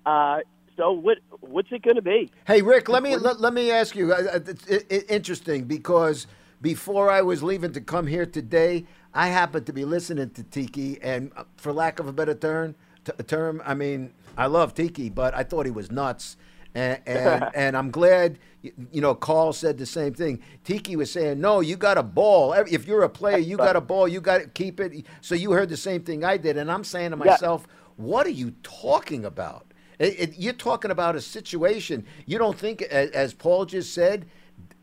[0.06, 0.40] Uh,
[0.80, 2.32] so, what what's it going to be?
[2.48, 4.14] Hey, Rick, let me let, let me ask you.
[4.14, 6.26] uh, uh, It's it, it, interesting because
[6.62, 10.98] before I was leaving to come here today, I happened to be listening to Tiki,
[11.02, 15.10] and uh, for lack of a better term, t- term, I mean, I love Tiki,
[15.10, 16.38] but I thought he was nuts.
[16.76, 20.40] And, and, and I'm glad, you know, Carl said the same thing.
[20.64, 22.54] Tiki was saying, no, you got a ball.
[22.54, 24.08] If you're a player, you got a ball.
[24.08, 25.06] You got to keep it.
[25.22, 26.58] So you heard the same thing I did.
[26.58, 27.32] And I'm saying to Yeah.
[27.32, 29.66] myself, what are you talking about?
[30.00, 32.06] It, it, you're talking about a situation.
[32.26, 34.26] You don't think, as, as Paul just said,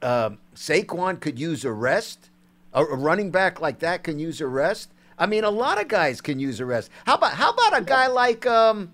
[0.03, 2.31] um, Saquon could use a rest?
[2.73, 4.91] A, a running back like that can use a rest?
[5.19, 6.91] I mean, a lot of guys can use a rest.
[7.07, 8.93] How about how about a guy like um,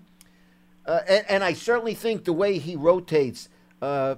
[0.85, 3.49] uh, and, and I certainly think the way he rotates
[3.81, 4.15] uh,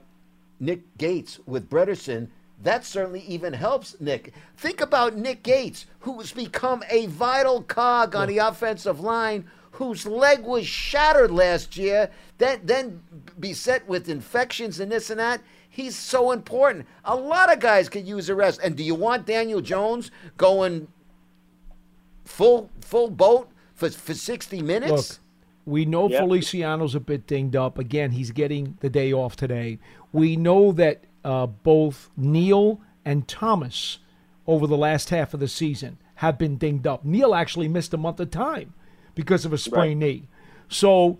[0.59, 2.29] Nick Gates with Bredeson,
[2.63, 4.33] that certainly even helps Nick.
[4.57, 10.05] Think about Nick Gates, who has become a vital cog on the offensive line, whose
[10.05, 13.01] leg was shattered last year, then then
[13.39, 15.41] beset with infections and this and that.
[15.69, 16.87] He's so important.
[17.03, 18.61] A lot of guys could use a rest.
[18.63, 20.87] And do you want Daniel Jones going
[22.23, 24.91] full full boat for for sixty minutes?
[24.91, 25.19] Look,
[25.65, 26.21] we know Yep.
[26.21, 27.77] Feliciano's a bit dinged up.
[27.77, 29.79] Again, he's getting the day off today.
[30.13, 33.99] We know that uh, both Neal and Thomas
[34.47, 37.03] over the last half of the season have been dinged up.
[37.03, 38.73] Neal actually missed a month of time
[39.15, 40.27] because of a sprained knee.
[40.69, 41.17] So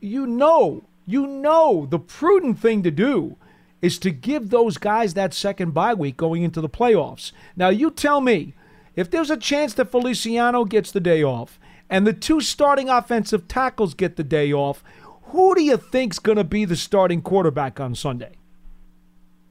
[0.00, 3.36] you know, you know, the prudent thing to do
[3.82, 7.32] is to give those guys that second bye week going into the playoffs.
[7.56, 8.54] Now, you tell me
[8.96, 11.58] if there's a chance that Feliciano gets the day off
[11.90, 14.82] and the two starting offensive tackles get the day off,
[15.24, 18.32] who do you think's going to be the starting quarterback on Sunday?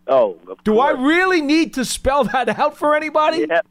[0.07, 3.45] Oh, of Do I really need to spell that out for anybody?
[3.47, 3.61] Yeah,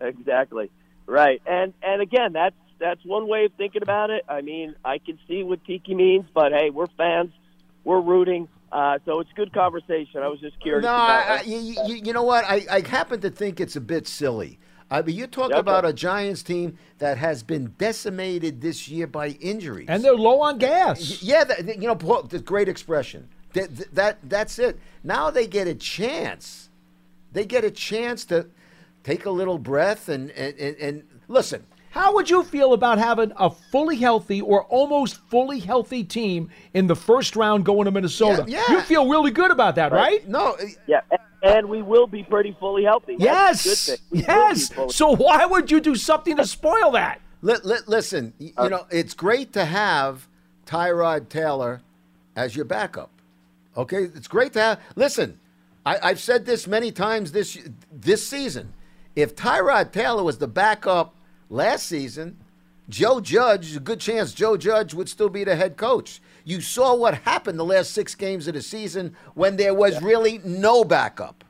[0.00, 0.70] exactly.
[1.06, 4.24] Right, and and again, that's that's one way of thinking about it.
[4.28, 7.30] I mean, I can see what Tiki means, but hey, we're fans,
[7.84, 10.20] we're rooting, uh, so it's good conversation.
[10.22, 10.82] I was just curious.
[10.82, 12.44] No, about I, I, you, you, you know what?
[12.44, 14.58] I, I happen to think it's a bit silly.
[14.90, 15.58] I mean, you talk Okay.
[15.58, 20.40] about a Giants team that has been decimated this year by injuries, And they're low
[20.42, 21.22] on gas.
[21.22, 23.28] yeah, that, that- you know, the great expression.
[23.54, 24.78] That, that that's it.
[25.04, 26.70] Now they get a chance.
[27.32, 28.46] They get a chance to
[29.04, 31.64] take a little breath and and, and, and listen.
[31.92, 36.86] How would you feel about having a fully healthy or almost fully healthy team in
[36.86, 38.46] the first round going to Minnesota?
[38.48, 38.76] Yeah, yeah.
[38.76, 40.26] You feel really good about that, right?
[40.26, 40.52] No.
[40.54, 41.02] Eh, yeah,
[41.42, 43.16] and we will be pretty fully healthy.
[43.18, 43.86] That's a Yes.
[43.86, 44.06] good thing.
[44.10, 44.96] We will be Yes.
[44.96, 47.20] So why would you do something to spoil that?
[47.42, 50.26] Li- li- listen, y- you uh, know, it's great to have
[50.64, 51.82] Tyrod Taylor
[52.36, 53.10] as your backup.
[53.76, 54.80] Okay, it's great to have.
[54.96, 55.38] Listen,
[55.84, 57.58] I, I've said this many times this
[57.92, 58.72] this season.
[59.14, 61.14] If Tyrod Taylor was the backup
[61.52, 62.38] last season,
[62.88, 66.20] Joe Judge, a good chance Joe Judge would still be the head coach.
[66.44, 70.40] You saw what happened the last six games of the season when there was really
[70.44, 71.44] no backup.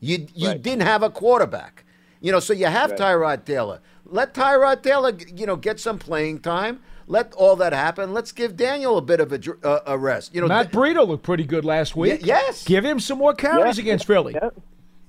[0.00, 1.84] You you didn't have a quarterback.
[2.20, 3.00] You know, so you have Right.
[3.00, 3.80] Tyrod Taylor.
[4.04, 6.80] Let Tyrod Taylor, you know, get some playing time.
[7.06, 8.12] Let all that happen.
[8.12, 10.34] Let's give Daniel a bit of a, uh, a rest.
[10.34, 12.20] You know, Matt Breida looked pretty good last week.
[12.22, 12.64] yes.
[12.64, 13.82] Give him some more carries Yeah.
[13.82, 14.36] against Philly.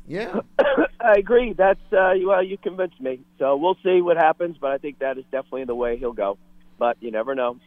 [0.07, 0.39] Yeah.
[0.99, 1.53] I agree.
[1.53, 3.21] That's uh, you- well, you convinced me.
[3.37, 6.37] So we'll see what happens, but I think that is definitely the way he'll go.
[6.77, 7.57] But you never know.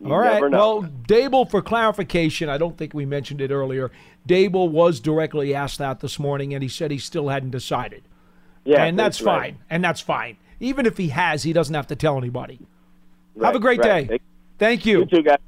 [0.00, 0.40] You All right.
[0.50, 3.90] Well, Daboll, for clarification, I don't think we mentioned it earlier.
[4.28, 8.02] Daboll was directly asked that this morning, and he said he still hadn't decided.
[8.64, 9.54] Yeah, and that's that's right.
[9.54, 9.58] fine.
[9.70, 10.36] And that's fine.
[10.60, 12.58] Even if he has, he doesn't have to tell anybody.
[13.40, 14.08] Have a great right.
[14.08, 14.20] day.
[14.58, 15.00] Thank you.
[15.00, 15.38] You too, guys.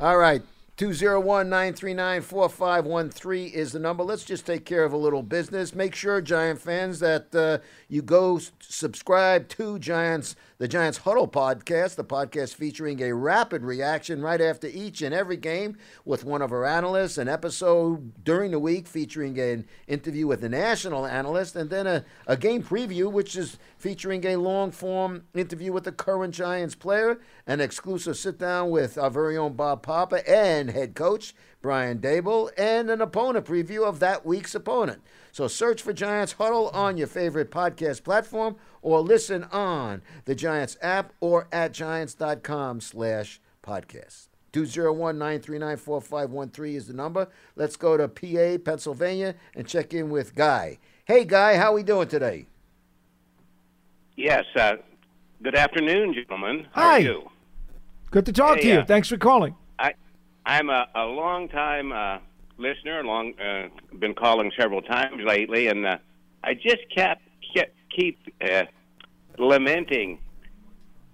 [0.00, 0.42] All right.
[0.78, 4.02] 201 939 4513 is the number.
[4.02, 5.74] Let's just take care of a little business.
[5.74, 7.58] Make sure, Giant fans, that uh,
[7.88, 14.22] you go subscribe to Giants, the Giants Huddle podcast, the podcast featuring a rapid reaction
[14.22, 18.60] right after each and every game with one of our analysts, an episode during the
[18.60, 23.34] week featuring an interview with a national analyst, and then a, a game preview, which
[23.34, 28.70] is featuring a long form interview with the current Giants player, an exclusive sit down
[28.70, 33.86] with our very own Bob Papa and head coach Brian Daboll, and an opponent preview
[33.86, 35.00] of that week's opponent.
[35.30, 40.76] So search for Giants Huddle on your favorite podcast platform or listen on the Giants
[40.82, 44.26] app or at giants.com slash podcast.
[44.52, 47.28] 201-939-4513 is the number.
[47.56, 50.78] Let's go to PA, Pennsylvania, and check in with Guy.
[51.06, 52.44] Hey, Guy, how we doing today?
[54.16, 54.44] Yes.
[54.54, 54.76] Uh,
[55.42, 56.66] good afternoon, gentlemen.
[56.72, 56.96] How Hi.
[56.96, 57.30] are you?
[58.10, 58.74] Good to talk Hey, to you.
[58.80, 59.54] uh, Thanks for calling.
[60.44, 62.18] I'm a, a long time uh,
[62.58, 63.02] listener.
[63.04, 65.98] Long uh, been calling several times lately, and uh,
[66.42, 67.22] I just kept,
[67.54, 68.64] kept keep uh,
[69.38, 70.18] lamenting.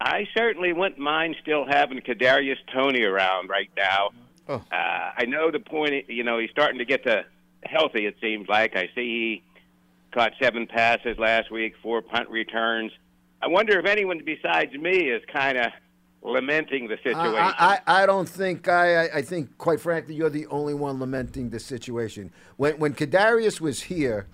[0.01, 4.11] I certainly wouldn't mind still having Kadarius Toney around right now.
[4.49, 4.65] Oh.
[4.73, 6.09] Uh, I know the point.
[6.09, 7.25] You know, he's starting to get to
[7.65, 8.07] healthy.
[8.07, 9.43] It seems like I see he
[10.13, 12.93] caught seven passes last week, four punt returns.
[13.43, 15.73] I wonder if anyone besides me is kind of
[16.23, 17.35] lamenting the situation.
[17.37, 20.99] I, I, I don't think I, I I think quite frankly you're the only one
[20.99, 22.33] lamenting the situation.
[22.57, 24.27] When when Kadarius was here,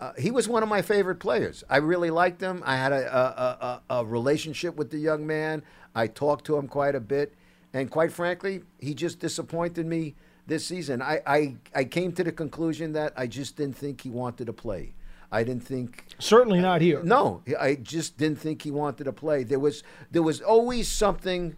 [0.00, 1.64] uh, he was one of my favorite players.
[1.68, 2.62] I really liked him.
[2.64, 5.62] I had a a, a a relationship with the young man.
[5.94, 7.34] I talked to him quite a bit,
[7.72, 10.14] and quite frankly, he just disappointed me
[10.46, 11.02] this season.
[11.02, 14.52] I I, I came to the conclusion that I just didn't think he wanted to
[14.52, 14.94] play.
[15.30, 17.02] I didn't think Certainly not here.
[17.02, 19.44] no, I just didn't think he wanted to play.
[19.44, 21.56] There was there was always something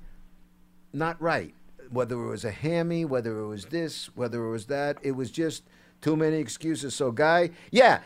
[0.93, 1.55] not right.
[1.91, 5.31] Whether it was a hammy, whether it was this, whether it was that, it was
[5.31, 5.65] just
[6.01, 6.95] Too many excuses.
[6.95, 8.01] So, Guy, yeah,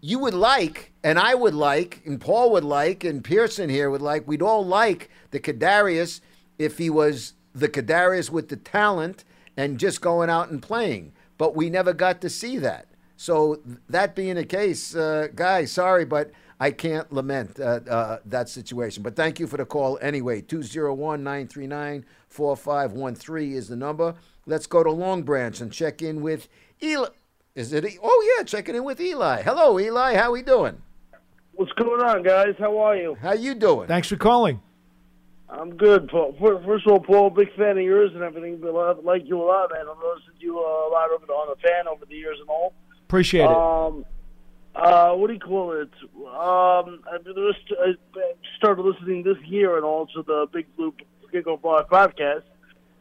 [0.00, 4.00] you would like, and I would like, and Paul would like, and Pearson here would
[4.00, 6.20] like, we'd all like the Kadarius
[6.58, 11.12] if he was the Kadarius with the talent and just going out and playing.
[11.36, 12.86] But we never got to see that.
[13.16, 18.48] So, that being the case, uh, Guy, sorry, but I can't lament uh, uh, that
[18.48, 19.02] situation.
[19.02, 20.42] But thank you for the call anyway.
[20.42, 24.14] 201 939 4513 is the number.
[24.46, 26.48] Let's go to Long Branch and check in with
[26.82, 27.08] Eli.
[27.54, 27.84] Is it?
[27.86, 29.42] E- Oh, yeah, checking in with Eli.
[29.42, 30.14] Hello, Eli.
[30.14, 30.80] How we doing?
[31.54, 32.54] What's going on, guys?
[32.58, 33.16] How are you?
[33.20, 33.88] How you doing?
[33.88, 34.60] Thanks for calling.
[35.48, 36.34] I'm good, Paul.
[36.38, 38.58] First of all, Paul, big fan of yours and everything.
[38.60, 39.86] But I like you a lot, man.
[39.90, 42.36] I've listened to you uh, a lot over the, on the fan over the years
[42.40, 42.74] and all.
[43.06, 43.50] Appreciate it.
[43.50, 44.04] Um,
[44.74, 45.88] uh, what do you call it?
[46.16, 47.94] Um, I just I
[48.58, 50.92] started listening this year and also the Big Blue
[51.32, 52.42] Kickoff Live podcast.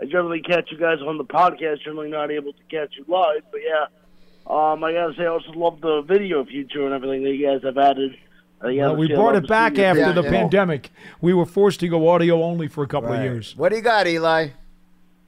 [0.01, 1.81] I generally catch you guys on the podcast.
[1.83, 3.85] Generally not able to catch you live, but yeah.
[4.47, 7.61] Um, I gotta say, I also love the video feature and everything that you guys
[7.63, 8.15] have added.
[8.63, 10.15] Yeah, Well, we brought it back after face.
[10.15, 10.91] the pandemic.
[11.19, 13.17] We were forced to go audio only for a couple Right.
[13.19, 13.55] of years.
[13.57, 14.49] What do you got, Eli?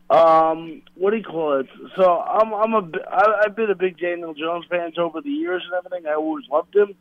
[0.09, 1.67] Um, what do you call it?
[1.97, 5.63] So I'm I'm a I, I've been a big Daniel Jones fan over the years
[5.65, 6.09] and everything.
[6.09, 6.95] I always loved him.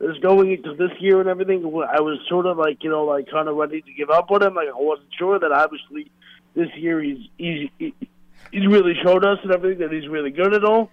[0.00, 3.30] Just going into this year and everything, I was sort of like you know like
[3.30, 4.54] kind of ready to give up on him.
[4.54, 6.10] Like I wasn't sure that obviously
[6.54, 10.64] this year he's he's he's really showed us and everything that he's really good at
[10.64, 10.90] all.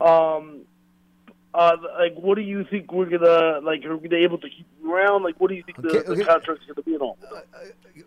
[0.00, 0.61] Um,
[1.54, 3.84] uh, like what do you think we're gonna like?
[3.84, 5.22] Are we gonna able to keep him around?
[5.22, 7.18] Like what do you think the, the contract's gonna be and all?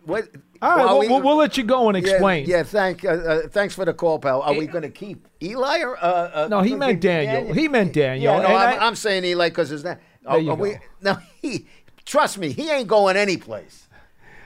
[0.04, 0.28] What?
[0.62, 2.46] All right, Well, we'll, we'll, we'll let you go and explain.
[2.46, 3.04] Yeah, thank.
[3.04, 4.42] Uh, uh, thanks for the call, pal.
[4.42, 5.96] Are we going to keep Eli or?
[5.96, 6.00] Uh,
[6.44, 7.52] uh, No, he uh, meant Daniel.
[7.52, 8.34] He meant Daniel.
[8.34, 9.98] Yeah, no, I'm, I- I'm saying Eli because his name.
[10.22, 10.78] There you we, go.
[11.02, 11.66] no, he.
[12.04, 13.88] Trust me, he ain't going anyplace.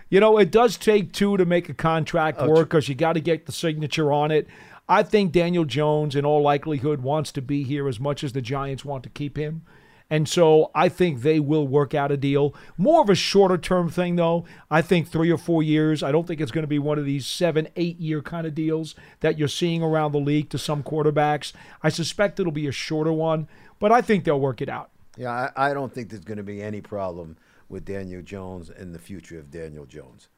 [0.09, 3.12] You know, it does take two to make a contract Oh, work because you got
[3.12, 4.48] to get the signature on it.
[4.91, 8.43] I think Daniel Jones, in all likelihood, wants to be here as much as the
[8.43, 9.62] Giants want to keep him.
[10.11, 12.57] And so I think they will work out a deal.
[12.76, 14.45] More of a shorter term thing, though.
[14.68, 16.03] I think three or four years.
[16.03, 18.55] I don't think it's going to be one of these seven, eight year kind of
[18.57, 21.53] deals that you're seeing around the league to some quarterbacks.
[21.84, 23.47] I suspect it'll be a shorter one,
[23.78, 24.91] but I think they'll work it out.
[25.16, 27.36] Yeah, I, I don't think there's going to be any problem
[27.68, 30.28] with Daniel Jones and the future of Daniel Jones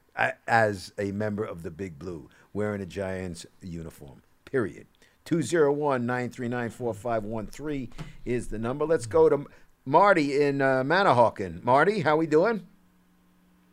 [0.47, 4.21] as a member of the Big Blue wearing a Giants uniform.
[4.53, 4.85] Period.
[5.25, 7.91] 201 939 4513
[8.23, 8.85] is the number.
[8.85, 9.47] Let's go to
[9.83, 11.63] Marty in uh, Manahawkin.
[11.63, 12.61] Marty, how we doing?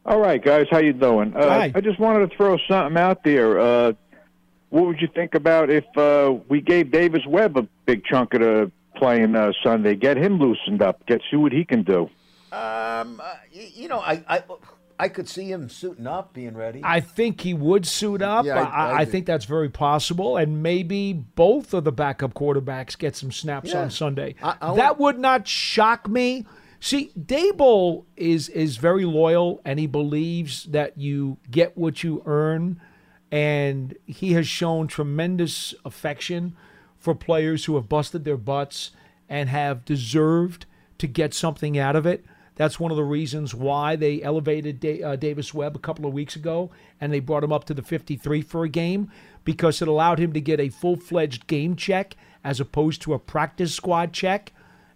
[0.07, 1.37] All right, guys, how you doing?
[1.37, 1.72] Uh, Hi.
[1.74, 3.61] I just wanted to throw something out there.
[3.61, 3.93] Uh,
[4.70, 8.41] what would you think about if uh, we gave Davis Webb a big chunk of
[8.41, 9.97] the playing uh, Sunday?
[9.97, 11.05] Get him loosened up.
[11.05, 12.09] Get see what he can do.
[12.53, 14.43] Um, uh, you know, I, I
[15.01, 16.81] I could see him suiting up, being ready.
[16.85, 18.45] I think he would suit up.
[18.45, 22.35] Yeah, I- I, I I, think that's very possible, and maybe both of the backup
[22.35, 23.83] quarterbacks get some snaps Yeah.
[23.83, 24.35] on Sunday.
[24.43, 26.47] That would not shock me.
[26.81, 32.81] See, Daboll is is very loyal, and he believes that you get what you earn,
[33.31, 36.57] and he has shown tremendous affection
[36.99, 38.91] for players who have busted their butts
[39.29, 40.67] and have deserved
[40.99, 42.25] to get something out of it.
[42.57, 46.13] That's one of the reasons why they elevated da- uh, Davis Webb a couple of
[46.13, 46.71] weeks ago
[47.01, 49.11] and they brought him up to the 53 for a game
[49.45, 53.19] because it allowed him to get a full fledged game check as opposed to a
[53.19, 54.53] practice squad check.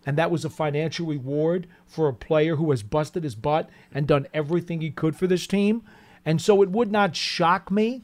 [0.06, 4.06] And that was a financial reward for a player who has busted his butt and
[4.06, 5.82] done everything he could for this team.
[6.26, 8.02] And so it would not shock me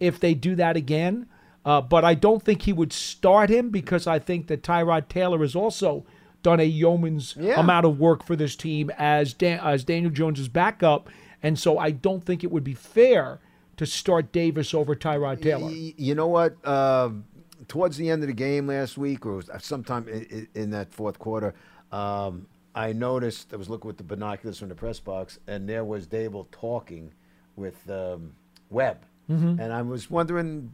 [0.00, 1.26] if they do that again.
[1.64, 5.44] Uh, but I don't think he would start him because I think that Tyrod Taylor
[5.44, 6.04] is also
[6.42, 7.58] done a yeoman's Yeah.
[7.60, 11.08] amount of work for this team as Dan, as Daniel Jones's backup,
[11.42, 13.38] and so I don't think it would be fair
[13.76, 15.70] to start Davis over Tyrod Taylor.
[15.70, 16.64] You know what?
[16.66, 17.24] Um
[17.68, 21.54] towards the end of the game last week, or sometime in, in that fourth quarter,
[21.92, 25.84] um, I noticed I was looking with the binoculars from the press box, and there
[25.84, 27.12] was Daboll talking
[27.54, 28.32] with um,
[28.68, 28.98] Webb,
[29.30, 29.60] Mhm.
[29.60, 30.72] and I was wondering,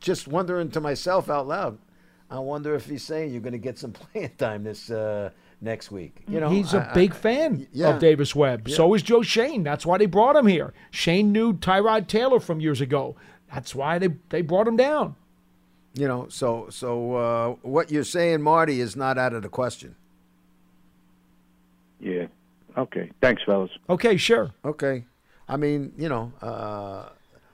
[0.00, 1.78] just wondering to myself out loud,
[2.30, 5.90] I wonder if he's saying you're going to get some playing time this uh, next
[5.90, 6.22] week.
[6.28, 7.88] You know, he's a I- I- big fan yeah.
[7.94, 8.68] of Davis Webb.
[8.68, 8.76] Yeah.
[8.76, 9.62] So is Joe Schoen.
[9.62, 10.74] That's why they brought him here.
[10.90, 13.16] Schoen knew Tyrod Taylor from years ago.
[13.52, 15.16] That's why they, they brought him down.
[15.94, 19.96] You know, so so uh, what you're saying, Marty, is not out of the question.
[21.98, 22.26] Yeah.
[22.76, 23.10] Okay.
[23.20, 23.70] Thanks, fellas.
[23.88, 24.52] Okay, sure.
[24.64, 25.04] Okay.
[25.48, 27.08] I mean, you know, uh,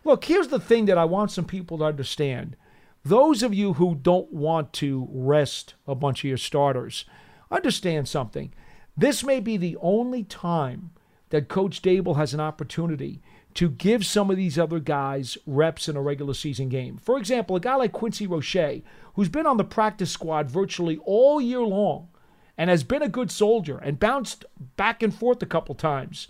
[0.07, 2.57] Look, here's the thing that I want some people to understand.
[3.05, 7.05] Those of you who don't want to rest a bunch of your starters,
[7.50, 8.55] understand something.
[8.96, 10.90] This may be the only time
[11.28, 13.20] that Coach Daboll has an opportunity
[13.55, 16.96] to give some of these other guys reps in a regular season game.
[16.96, 18.82] For example, a guy like Quincy Roche,
[19.14, 22.09] who's been on the practice squad virtually all year long
[22.57, 24.44] and has been a good soldier and bounced
[24.76, 26.28] back and forth a couple times.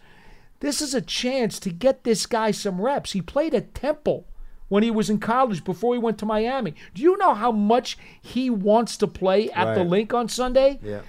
[0.60, 3.12] This is a chance to get this guy some reps.
[3.12, 4.26] He played at Temple
[4.74, 6.74] when he was in college before he went to Miami.
[6.94, 10.80] Do you know how much he wants to play at the link on Sunday?
[10.82, 11.02] Yeah.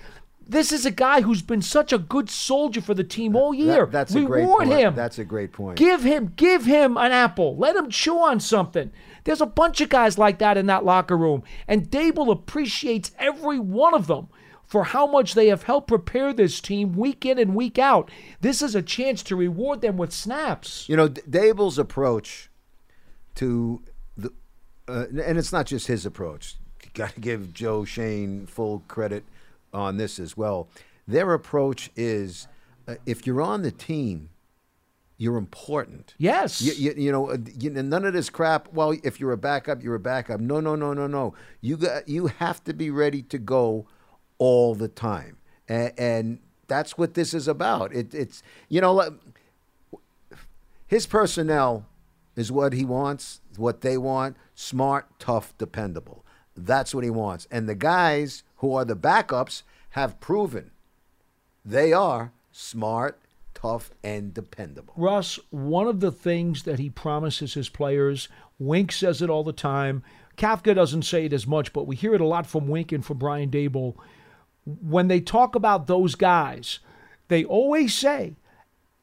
[0.47, 3.87] This is a guy who's been such a good soldier for the team all year.
[3.87, 4.69] That- that's Reward a great point.
[4.79, 4.93] him.
[4.95, 5.77] That's a great point.
[5.79, 7.57] Give him, give him an apple.
[7.57, 8.91] Let him chew on something.
[9.23, 13.57] There's a bunch of guys like that in that locker room, and Daboll appreciates every
[13.57, 14.27] one of them
[14.63, 18.11] for how much they have helped prepare this team week in and week out.
[18.41, 20.87] This is a chance to reward them with snaps.
[20.87, 22.51] You know, D- Daboll's approach
[23.35, 23.81] to
[24.17, 24.31] the,
[24.87, 26.55] uh, and it's not just his approach.
[26.83, 29.23] You got to give Joe Schoen full credit
[29.73, 30.67] on this as well.
[31.07, 32.47] Their approach is,
[32.87, 34.29] uh, if you're on the team,
[35.17, 36.13] you're important.
[36.17, 36.61] Yes.
[36.61, 38.73] You, you, you know, uh, you, none of this crap.
[38.73, 40.39] Well, if you're a backup, you're a backup.
[40.39, 41.33] No, no, no, no, no.
[41.61, 43.87] You got you have to be ready to go
[44.37, 45.37] all the time,
[45.69, 47.93] and, and that's what this is about.
[47.93, 49.17] It, it's you know,
[50.85, 51.85] his personnel
[52.35, 54.37] is what he wants, what they want.
[54.53, 56.25] Smart, tough, dependable.
[56.55, 57.47] That's what he wants.
[57.51, 60.71] And the guys who are the backups have proven
[61.65, 63.19] they are smart,
[63.55, 64.93] tough, and dependable.
[64.95, 68.29] Russ, one of the things that he promises his players,
[68.59, 70.03] Wink says it all the time.
[70.37, 73.03] Kafka doesn't say it as much, but we hear it a lot from Wink and
[73.03, 73.95] from Brian Daboll.
[74.65, 76.79] When they talk about those guys,
[77.29, 78.35] they always say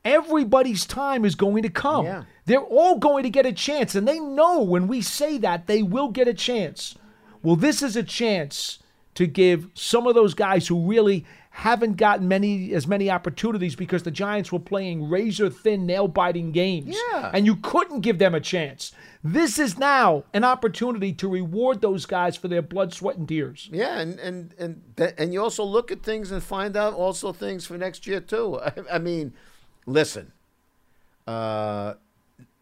[0.05, 2.07] everybody's time is going to come.
[2.07, 2.24] Yeah.
[2.44, 5.82] They're all going to get a chance, and they know when we say that they
[5.82, 6.96] will get a chance.
[7.42, 8.78] Well, this is a chance
[9.14, 14.05] to give some of those guys who really haven't gotten many as many opportunities because
[14.05, 16.96] the Giants were playing razor thin, nail biting games.
[17.12, 17.30] Yeah.
[17.34, 18.92] And you couldn't give them a chance.
[19.22, 23.68] This is now an opportunity to reward those guys for their blood, sweat, and tears.
[23.70, 24.82] Yeah, and and and
[25.18, 28.59] and you also look at things and find out also things for next year too.
[28.59, 29.34] I, I mean,
[29.87, 30.33] listen,
[31.26, 31.95] uh,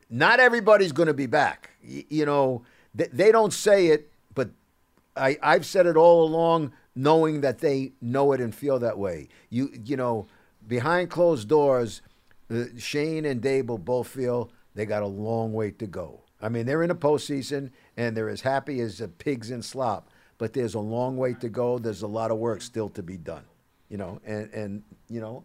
[0.08, 1.70] not everybody's going to be back.
[1.86, 2.62] Y- you know,
[2.94, 4.50] they, they don't say it, but
[5.16, 9.28] I I've said it all along, knowing that they know it and feel that way.
[9.48, 10.26] You you know,
[10.66, 12.02] behind closed doors,
[12.50, 16.20] uh, Schoen and Daboll both feel they got a long way to go.
[16.42, 20.08] I mean, they're in the postseason and they're as happy as pigs in slop,
[20.38, 21.78] but there's a long way to go.
[21.78, 23.44] There's a lot of work still to be done.
[23.88, 25.44] You know, and and you know,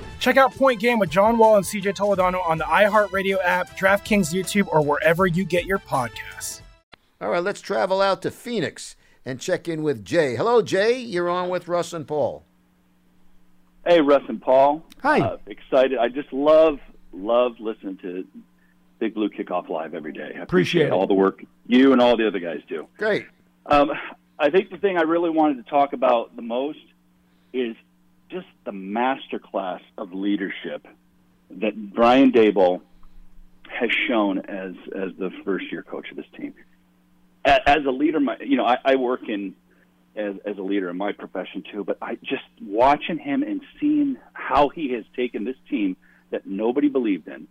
[0.21, 4.31] Check out Point Game with John Wall and CJ Toledano on the iHeartRadio app, DraftKings
[4.31, 6.61] YouTube, or wherever you get your podcasts.
[7.19, 8.95] All right, let's travel out to Phoenix
[9.25, 10.35] and check in with Jay.
[10.35, 10.99] Hello, Jay.
[10.99, 12.43] You're on with Russ and Paul.
[13.83, 14.85] Hey, Russ and Paul.
[15.01, 15.21] Hi.
[15.21, 15.97] Uh, excited.
[15.97, 16.77] I just love,
[17.11, 18.23] love listening to
[18.99, 20.35] Big Blue Kickoff Live every day.
[20.37, 20.91] I Appreciate it.
[20.91, 22.87] all the work you and all the other guys do.
[22.99, 23.25] Great.
[23.65, 23.89] Um,
[24.37, 26.77] I think the thing I really wanted to talk about the most
[27.53, 27.75] is
[28.31, 30.87] just the masterclass of leadership
[31.49, 32.81] that Brian Daboll
[33.69, 36.53] has shown as as the first year coach of this team.
[37.43, 39.55] As a leader, my, you know, I, I work in
[40.15, 44.17] as as a leader in my profession too, but I just watching him and seeing
[44.33, 45.97] how he has taken this team
[46.29, 47.47] that nobody believed in,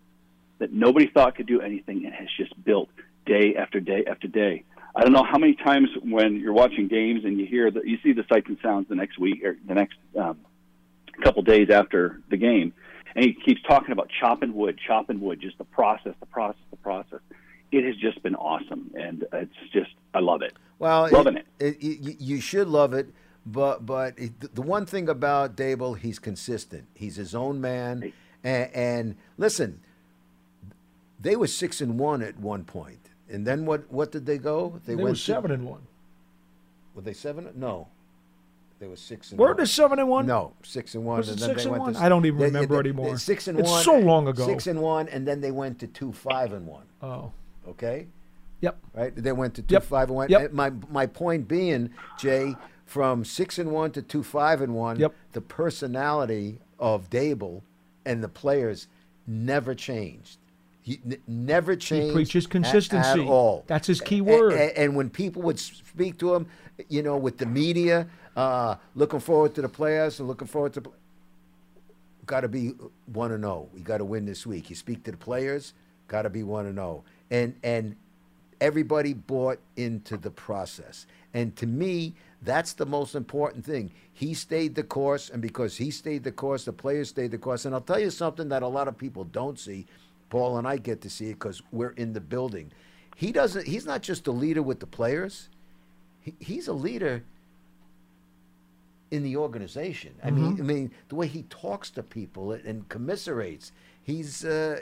[0.59, 2.89] that nobody thought could do anything, and has just built
[3.25, 4.63] day after day after day.
[4.95, 7.97] I don't know how many times when you're watching games and you hear that you
[8.03, 10.39] see the sights and sounds the next week or the next um,
[11.23, 12.73] couple days after the game,
[13.15, 16.77] and he keeps talking about chopping wood, chopping wood, just the process, the process, the
[16.77, 17.19] process.
[17.71, 20.53] It has just been awesome, and it's just I love it.
[20.79, 21.45] Well, loving it.
[21.59, 23.13] it, you- you should love it,
[23.45, 24.15] but but
[24.53, 26.87] the one thing about Daboll, he's consistent.
[26.93, 28.11] He's his own man,
[28.43, 29.79] and, and listen,
[31.19, 33.91] they were six and one at one point, and then what?
[33.91, 34.79] What did they go?
[34.85, 35.81] They, went were to- seven and one.
[36.95, 37.49] Were they seven?
[37.55, 37.87] No,
[38.81, 39.39] they were six and.
[39.39, 40.25] Were they seven and one?
[40.25, 41.17] No, six and one.
[41.19, 41.93] Was and it then six they and went one?
[41.93, 43.17] To, I don't even they- remember they- anymore.
[43.17, 43.83] Six and It's one.
[43.83, 44.45] so long ago.
[44.45, 46.83] Six and one, and then they went to two five and one.
[47.01, 47.31] Oh.
[47.69, 48.07] Okay.
[48.61, 48.77] Yep.
[48.93, 49.15] Right.
[49.15, 49.83] They went to two Yep.
[49.83, 50.29] five and one.
[50.29, 50.41] Yep.
[50.41, 52.55] And My my point being, Jay,
[52.85, 54.97] from six and one to two five and one.
[54.99, 55.13] Yep.
[55.33, 57.61] The personality of Daboll
[58.03, 58.87] and the players
[59.27, 60.39] never changed.
[60.83, 62.07] He n- never changed.
[62.07, 63.21] He preaches consistency.
[63.21, 63.63] at all.
[63.67, 64.53] That's his key word.
[64.53, 66.47] and when people would speak to him,
[66.89, 70.83] you know, with the media, uh, looking forward to the playoffs and looking forward to.
[72.25, 72.73] Got to be
[73.07, 73.67] one and zero.
[73.73, 74.69] We got to win this week.
[74.69, 75.73] You speak to the players,
[76.07, 77.03] got to be one and zero.
[77.29, 77.95] And and
[78.61, 81.07] everybody bought into the process.
[81.33, 83.91] And to me, that's the most important thing.
[84.13, 87.65] He stayed the course, and because he stayed the course, the players stayed the course.
[87.65, 89.85] And I'll tell you something that a lot of people don't see.
[90.29, 92.71] Paul and I get to see it because we're in the building.
[93.15, 93.67] He doesn't.
[93.67, 95.49] He's not just a leader with the players.
[96.21, 97.23] He, he's a leader
[99.11, 100.13] in the organization.
[100.23, 103.71] I mean, I mean the way he talks to people and, commiserates.
[104.03, 104.79] He's uh,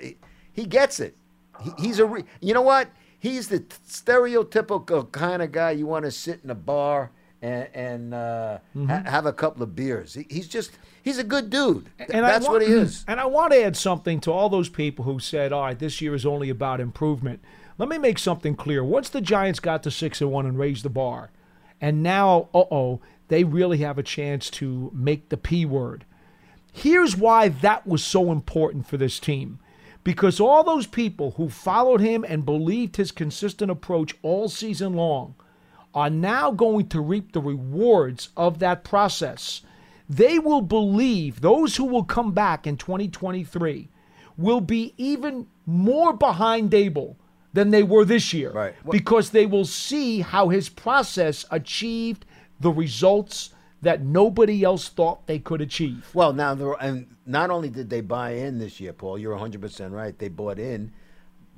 [0.53, 1.15] he, gets it.
[1.61, 2.89] He, he's a re- you know what?
[3.19, 7.11] He's the t- stereotypical kind of guy you want to sit in a bar
[7.41, 10.13] and, and uh, ha- have a couple of beers.
[10.13, 10.71] He, he's just
[11.01, 11.89] he's a good dude.
[11.97, 13.03] Th- And That's what he is.
[13.07, 16.01] And I want to add something to all those people who said, "All right, this
[16.01, 17.41] year is only about improvement."
[17.79, 18.83] Let me make something clear.
[18.83, 21.31] Once the Giants got to six and one and raised the bar,
[21.79, 22.99] and now, uh oh,
[23.29, 26.03] they really have a chance to make the P word.
[26.73, 29.59] Here's why that was so important for this team.
[30.03, 35.35] Because all those people who followed him and believed his consistent approach all season long
[35.93, 39.61] are now going to reap the rewards of that process.
[40.09, 43.87] They will believe, those who will come back in 2023
[44.37, 47.15] will be even more behind Daboll
[47.53, 48.51] than they were this year.
[48.51, 48.75] Right.
[48.89, 52.25] Because they will see how his process achieved
[52.59, 56.09] the results that nobody else thought they could achieve.
[56.13, 59.93] Well, now and not only did they buy in this year, Paul, you're 100 percent
[59.93, 60.17] right.
[60.17, 60.91] They bought in,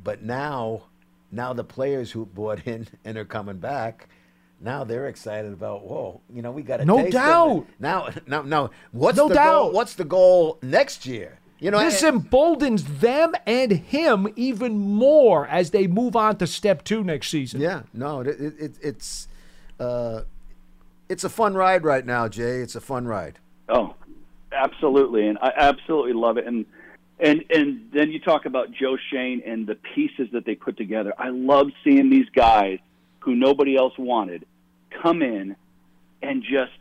[0.03, 0.83] but now,
[1.31, 4.07] now the players who bought in and are coming back,
[4.59, 5.83] now they're excited about.
[5.83, 7.25] Whoa, you know, we got a No taste of it.
[7.25, 7.65] doubt.
[7.79, 9.51] Now, now, now, what's No the doubt.
[9.63, 9.71] goal?
[9.71, 11.39] What's the goal next year?
[11.61, 16.47] You know, this and- emboldens them and him even more as they move on to
[16.47, 17.61] step two next season.
[17.61, 19.27] Yeah, no, it, it, it, it's
[19.79, 20.21] uh,
[21.07, 22.61] it's a fun ride right now, Jay.
[22.61, 23.37] It's a fun ride.
[23.69, 23.93] Oh,
[24.51, 26.47] absolutely, and I absolutely love it.
[26.47, 26.65] And
[27.19, 31.13] and and then you talk about Joe Schoen and the pieces that they put together.
[31.19, 32.79] I love seeing these guys
[33.19, 34.47] who nobody else wanted
[35.03, 35.55] come in
[36.23, 36.71] and just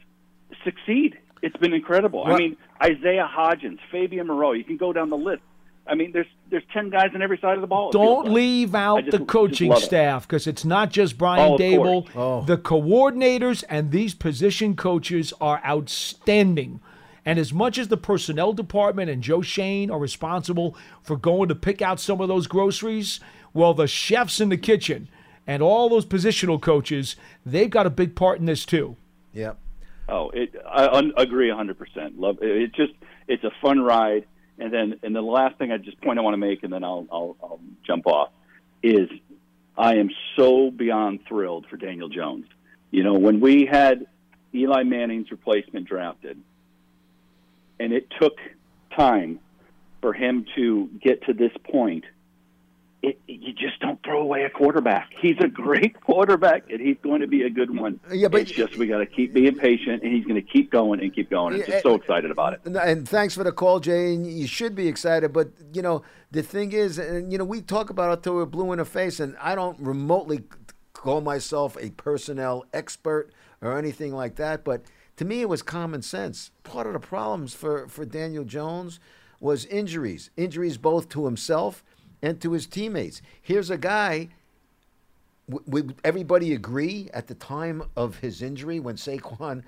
[0.65, 1.19] succeed.
[1.43, 2.25] It's been incredible.
[2.25, 4.53] I mean, Isaiah Hodgins, Fabian Moreau.
[4.53, 5.43] You can go down the list.
[5.87, 7.91] I mean, there's there's ten guys on every side of the ball.
[7.91, 8.33] Don't like.
[8.35, 12.11] leave I out just- the coaching staff because it's not just Brian Oh, of Daboll.
[12.13, 12.47] course.
[12.47, 16.81] The coordinators and these position coaches are outstanding.
[17.25, 21.55] And as much as the personnel department and Joe Schoen are responsible for going to
[21.55, 23.21] pick out some of those groceries,
[23.53, 25.09] well, the chefs in the kitchen
[25.47, 28.97] and all those positional coaches, they've got a big part in this too.
[29.35, 29.59] Yep.
[30.11, 31.77] Oh, it, I un- agree 100%.
[32.19, 32.51] Love it.
[32.51, 32.93] It's just
[33.29, 34.27] it's a fun ride.
[34.59, 36.85] And then and the last thing I just point I want to make, and then
[36.85, 38.31] I'll, I'll I'll jump off,
[38.83, 39.09] is
[39.79, 42.47] I am so beyond thrilled for Daniel Jones.
[42.91, 44.07] You know, when we had
[44.55, 46.39] Eli Manning's replacement drafted,
[47.79, 48.35] and it took
[48.95, 49.41] time
[50.03, 52.05] for him to get to this point.
[53.03, 55.11] It, you just don't throw away a quarterback.
[55.19, 57.99] He's a great quarterback, and he's going to be a good one.
[58.13, 60.71] Yeah, but- it's just we got to keep being patient, and he's going to keep
[60.71, 61.55] going and keep going.
[61.55, 62.61] I'm just so excited about it.
[62.65, 64.15] And- thanks for the call, Jay.
[64.15, 67.63] And you should be excited, but you know the thing is, and you know we
[67.63, 70.45] talk about it till we're blue in the face, and I don't remotely
[70.93, 73.31] call myself a personnel expert
[73.63, 74.63] or anything like that.
[74.63, 74.83] But
[75.17, 76.51] to me, it was common sense.
[76.65, 79.01] Part of the problems for for Daniel Jones
[79.41, 81.83] was injuries, injuries both to himself
[82.23, 83.23] and to his teammates.
[83.43, 84.29] Here's a guy
[85.67, 89.63] would everybody agree at the time of his injury when Saquon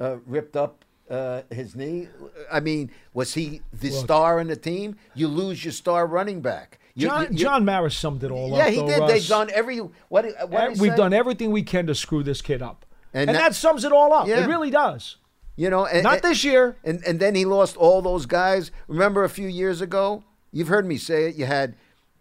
[0.00, 2.08] uh, ripped up uh, his knee?
[2.52, 4.04] I mean, was he the Look.
[4.04, 4.96] star in the team?
[5.14, 6.78] You lose your star running back.
[6.94, 8.58] You- John, you- you- John Mara's summed it all yeah, up.
[8.58, 8.98] Yeah, he though, did.
[9.00, 9.10] Russ.
[9.12, 10.26] They've done every what?
[10.48, 13.54] What We've done everything we can to screw this kid up, And and, that- that,
[13.54, 14.28] sums it all up.
[14.28, 14.44] Yeah.
[14.44, 15.16] It really does.
[15.56, 16.76] You know, and, Not and- this year.
[16.84, 18.70] And and then he lost all those guys.
[18.88, 20.22] Remember a few years ago?
[20.52, 21.36] You've heard me say it.
[21.36, 21.74] You had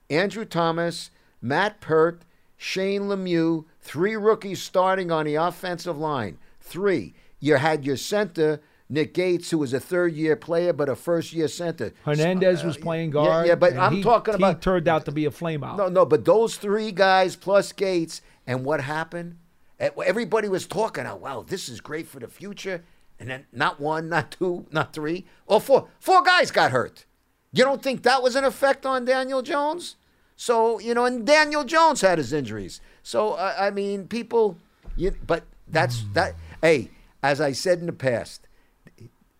[0.09, 1.11] Andrew Thomas,
[1.41, 2.21] Matt Peart,
[2.57, 6.37] Shane Lemieux, three rookies starting on the offensive line.
[6.61, 7.13] Three.
[7.39, 11.33] You had your center, Nick Gates, who was a third year player but a first
[11.33, 11.93] year center.
[12.03, 13.45] Hernandez uh, was playing guard.
[13.45, 15.77] yeah, yeah but I'm he- talking he about- turned out to be a flameout.
[15.77, 19.37] No, no, but those three guys plus Gates, and what happened?
[19.79, 22.83] Everybody was talking, oh, wow, this is great for the future.
[23.19, 25.87] And then not one, not two, not three, or four.
[25.99, 27.05] Four guys got hurt.
[27.51, 29.95] You don't think that was an effect on Daniel Jones?
[30.35, 32.79] So, you know, and Daniel Jones had his injuries.
[33.01, 34.57] So, uh, I mean, people,
[34.95, 36.35] you, but that's that.
[36.61, 36.91] Hey,
[37.23, 38.47] as I said in the past,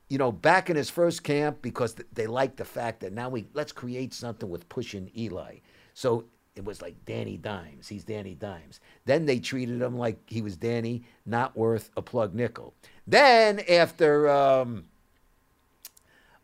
[0.10, 3.30] you know, back in his first camp, because th- they liked the fact that now
[3.30, 5.58] we let's create something with pushing Eli.
[5.94, 7.88] So it was like Danny Dimes.
[7.88, 8.80] He's Danny Dimes.
[9.06, 12.74] Then they treated him like he was Danny, not worth a plug nickel.
[13.06, 14.86] Then after um,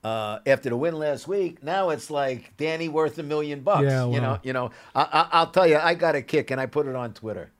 [0.03, 3.83] uh, after the win last week, now it's like Danny worth a million bucks.
[3.83, 4.71] Yeah, You know, you know.
[4.93, 7.51] I, I, I'll tell you, I got a kick, and I put it on Twitter.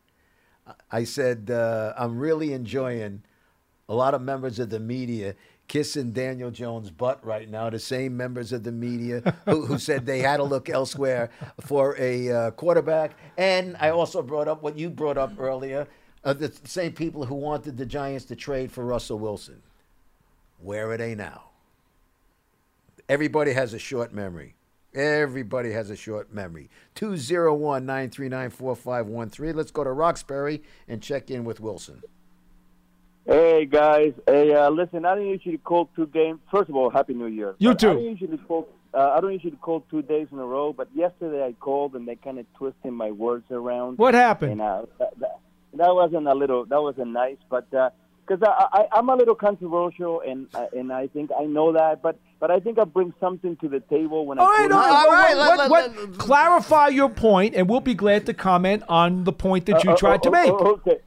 [0.92, 3.24] I said uh, I'm really enjoying
[3.90, 5.36] a lot of members of the media
[5.68, 7.70] kissing Daniel Jones' butt right now.
[7.70, 11.30] The same members of the media who, who said they had to look elsewhere
[11.62, 13.18] for a uh, quarterback.
[13.38, 15.88] And I also brought up what you brought up earlier:
[16.24, 19.62] uh, the same people who wanted the Giants to trade for Russell Wilson.
[20.60, 21.53] Where are they now?
[23.10, 24.56] Everybody has a short memory.
[24.94, 26.70] Everybody has a short memory.
[26.96, 29.56] 201 939 4513.
[29.56, 32.02] Let's go to Roxbury and check in with Wilson.
[33.26, 35.06] Hey guys, hey, uh, listen.
[35.06, 36.40] I don't usually call two games.
[36.52, 37.56] First of all, Happy New Year.
[37.58, 37.92] You But too.
[37.92, 38.68] I don't usually call.
[38.94, 42.08] Uh, I don't usually call two days in a row, but yesterday I called and
[42.08, 43.98] they kind of twisted my words around.
[43.98, 44.52] What happened?
[44.52, 45.40] And uh, that, that,
[45.76, 46.66] that wasn't a little.
[46.66, 47.74] That wasn't nice, but
[48.26, 52.02] because I, I, I'm a little controversial and uh, and I think I know that,
[52.02, 54.50] but but I think I bring something to the table when All I.
[54.62, 55.12] right, call all you.
[55.12, 55.36] right.
[55.38, 59.66] what- what- what- clarify your point, and we'll be glad to comment on the point
[59.68, 60.52] that you Uh, uh, tried to uh, make.
[60.52, 61.00] uh, okay.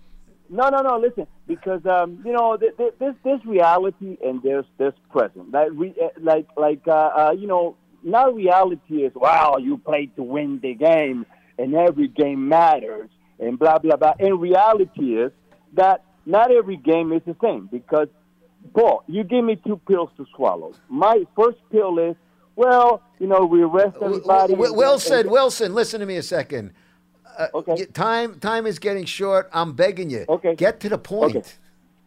[0.49, 0.99] No, no, no.
[0.99, 5.51] Listen, because um, you know, th- th- there's there's reality and there's there's present.
[5.53, 10.15] Like re- uh, like like uh, uh, you know, now reality is wow, you played
[10.17, 11.27] to win the game,
[11.59, 13.11] and every game matters,
[13.41, 14.15] and blah blah blah.
[14.21, 15.33] And reality is
[15.75, 18.09] that not every game is the same because,
[18.75, 20.75] Paul, you give me two pills to swallow.
[20.89, 22.17] My first pill is,
[22.57, 24.55] well, you know, we rest everybody.
[24.55, 26.73] Wilson, Wilson, listen to me a second.
[27.39, 29.49] Uh, y- Time time is getting short.
[29.53, 30.25] I'm begging you.
[30.29, 30.55] Okay.
[30.55, 31.37] Get to the point.
[31.37, 31.49] Okay.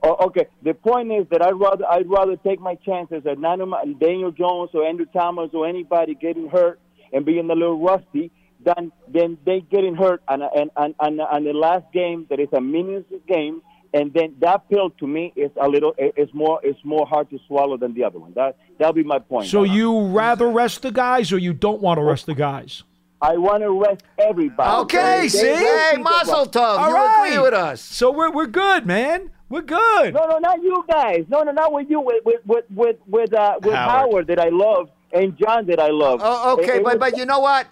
[0.01, 0.47] Oh, okay.
[0.63, 3.83] The point is that I'd rather I'd rather take my chances at none of my,
[3.99, 6.79] Daniel Jones or Andrew Thomas or anybody getting hurt
[7.13, 8.31] and being a little rusty
[8.65, 12.39] than than they getting hurt on a- and and and on the last game that
[12.39, 13.61] is a meaningless game.
[13.93, 17.39] And then that pill to me is a little it's more it's more hard to
[17.47, 18.33] swallow than the other one.
[18.35, 19.47] That that'll be my point.
[19.47, 22.83] So you rather rest the guys, or you don't want to rest the guys?
[23.21, 24.81] I want to rest everybody.
[24.83, 25.55] Okay, They- see, they-
[25.93, 26.77] Hey, Mazel Tov.
[26.79, 27.27] All you right.
[27.27, 27.81] agree with us.
[27.81, 29.31] So we're we're good, man.
[29.49, 30.13] We're good.
[30.13, 31.25] No, no, not you guys.
[31.27, 31.99] No, no, not with you.
[31.99, 33.89] With with with with with, uh, with Howard.
[34.11, 34.27] Howard.
[34.27, 36.21] that I love and John that I love.
[36.23, 37.65] Oh, okay, It- it but was- but you know what?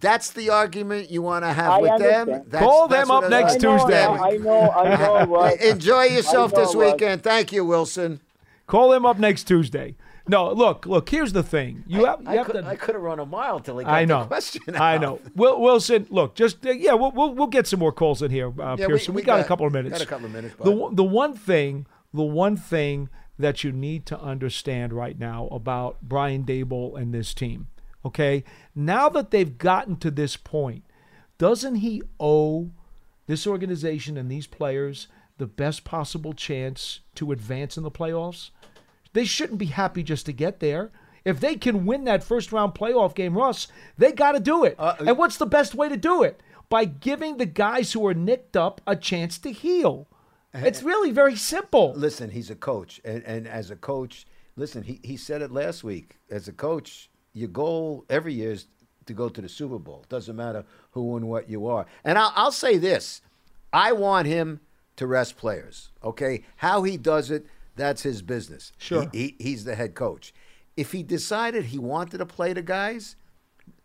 [0.00, 2.28] That's the argument you want to have I with them.
[2.48, 4.04] That's, Call that's them what up next I know, Tuesday.
[4.06, 5.54] I know, I know, Russ.
[5.56, 6.92] Enjoy yourself know, this Russ.
[6.92, 7.22] weekend.
[7.22, 8.20] Thank you, Wilson.
[8.66, 9.96] Call them up next Tuesday.
[10.28, 11.08] No, look, look.
[11.08, 11.82] Here's the thing.
[11.88, 12.64] You have, you I have could, to.
[12.66, 14.20] I could have run a mile till he got I know.
[14.20, 14.62] the question.
[14.76, 15.00] I out.
[15.00, 15.20] know.
[15.34, 18.48] Wil- Wilson, look, just uh, yeah, we'll, we'll we'll get some more calls in here,
[18.60, 19.12] uh, Yeah, Pearson.
[19.14, 19.92] We, we got, a couple of minutes.
[19.92, 23.08] got a couple of minutes, The the one thing, the one thing
[23.40, 27.66] that you need to understand right now about Brian Daboll and this team,
[28.04, 28.44] okay?
[28.74, 30.84] Now that they've gotten to this point,
[31.38, 32.70] doesn't he owe
[33.26, 38.50] this organization and these players the best possible chance to advance in the playoffs?
[39.12, 40.92] They shouldn't be happy just to get there.
[41.24, 44.76] If they can win that first round playoff game, Russ, they got to do it.
[44.78, 46.42] Uh, and what's the best way to do it?
[46.68, 50.08] By giving the guys who are nicked up a chance to heal.
[50.54, 51.92] Eh, it's really very simple.
[51.94, 54.26] Listen, he's a coach, and, and as a coach,
[54.56, 56.18] listen, he, he said it last week.
[56.30, 58.66] As a coach, your goal every year is
[59.06, 60.04] to go to the Super Bowl.
[60.08, 61.86] Doesn't matter who and what you are.
[62.04, 63.22] And I'll, I'll say this:
[63.72, 64.60] I want him
[64.96, 65.90] to rest players.
[66.04, 68.72] Okay, how he does it, that's his business.
[68.78, 69.08] Sure.
[69.12, 70.34] he, he, he's the head coach.
[70.76, 73.16] If he decided he wanted to play the guys,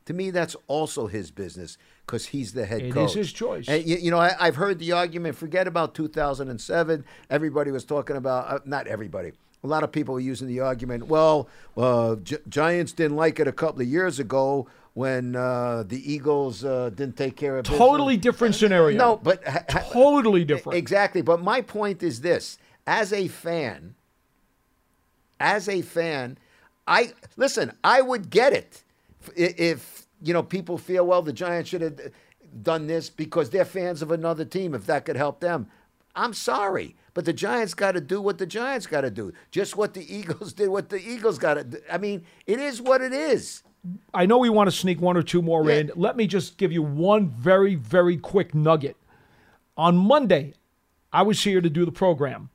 [0.06, 3.16] to me, that's also his business because he's the head It coach.
[3.16, 3.68] It is his choice.
[3.68, 5.36] And, you, you know, I, I've heard the argument.
[5.36, 7.06] Forget about 2007.
[7.30, 9.32] Everybody was talking about uh, not everybody.
[9.66, 11.08] A lot of people are using the argument.
[11.08, 16.14] Well, uh, Gi- Giants didn't like it a couple of years ago when uh, the
[16.14, 17.80] Eagles uh, didn't take care of business.
[17.80, 18.96] Totally different scenario.
[18.98, 20.78] No, but totally different.
[20.78, 21.24] Exactly.
[21.24, 23.96] But my point is this: as a fan,
[25.40, 26.38] as a fan,
[26.88, 27.74] I listen.
[27.84, 28.84] I would get it
[29.36, 32.00] if, if you know people feel well the Giants should have
[32.62, 34.76] done this because they're fans of another team.
[34.76, 35.68] If that could help them,
[36.16, 39.34] I'm sorry, but the Giants got to do what the Giants got to do.
[39.52, 41.78] Just what the Eagles did, what the Eagles got to do.
[41.92, 43.64] I mean, it is what it is.
[44.14, 45.92] I know we want to sneak one or two more in.
[45.96, 48.98] Let me just give you one very, very quick nugget.
[49.78, 50.54] On Monday,
[51.14, 52.50] I was here to do the program,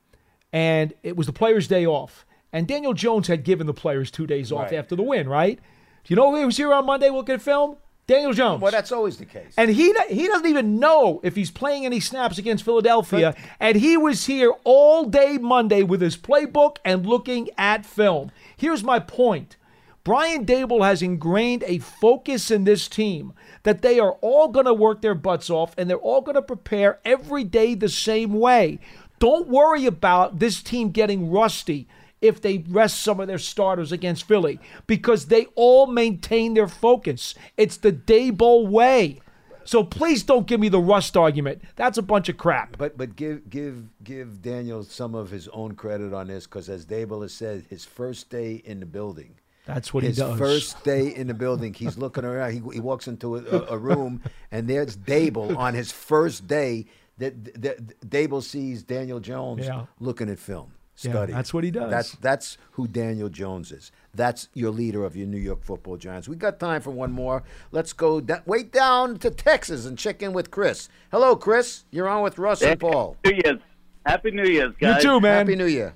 [0.51, 2.25] and it was the players' day off.
[2.51, 4.73] And Daniel Jones had given the players two days off Right.
[4.73, 5.57] after the win, right?
[6.03, 7.77] Do you know who was here on Monday looking at film?
[8.11, 8.61] Daniel Jones.
[8.61, 9.53] Well, that's always the case.
[9.55, 13.33] And he he doesn't even know if he's playing any snaps against Philadelphia.
[13.59, 18.31] and he was here all day Monday with his playbook and looking at film.
[18.57, 19.55] Here's my point.
[20.03, 23.33] Brian Daboll has ingrained a focus in this team
[23.63, 26.41] that they are all going to work their butts off and they're all going to
[26.41, 28.79] prepare every day the same way.
[29.19, 31.87] Don't worry about this team getting rusty
[32.21, 37.33] if they rest some of their starters against Philly because they all maintain their focus.
[37.57, 39.19] It's the Daboll way.
[39.63, 41.61] So please don't give me the rust argument.
[41.75, 42.77] That's a bunch of crap.
[42.77, 46.85] But but give give give Daniel some of his own credit on this because as
[46.85, 49.35] Daboll has said, his first day in the building.
[49.67, 50.39] That's what he his does.
[50.39, 52.51] first day in the building, he's looking around.
[52.53, 56.87] He, he walks into a, a, a room, and there's Daboll on his first day.
[57.19, 59.85] That, that Daboll sees Daniel Jones Yeah.
[59.99, 60.73] looking at film,
[61.05, 61.89] Yeah, that's what he does.
[61.89, 63.91] That's that's who Daniel Jones is.
[64.13, 66.27] That's your leader of your New York Football Giants.
[66.27, 67.43] We got time for one more.
[67.71, 70.89] Let's go da- wait down to Texas and check in with Chris.
[71.11, 71.85] Hello, Chris.
[71.91, 73.17] You're on with Russ and Paul.
[73.25, 73.59] New Year's.
[74.05, 75.03] Happy New Year's, guys.
[75.03, 75.37] You too, man.
[75.45, 75.95] Happy New Year.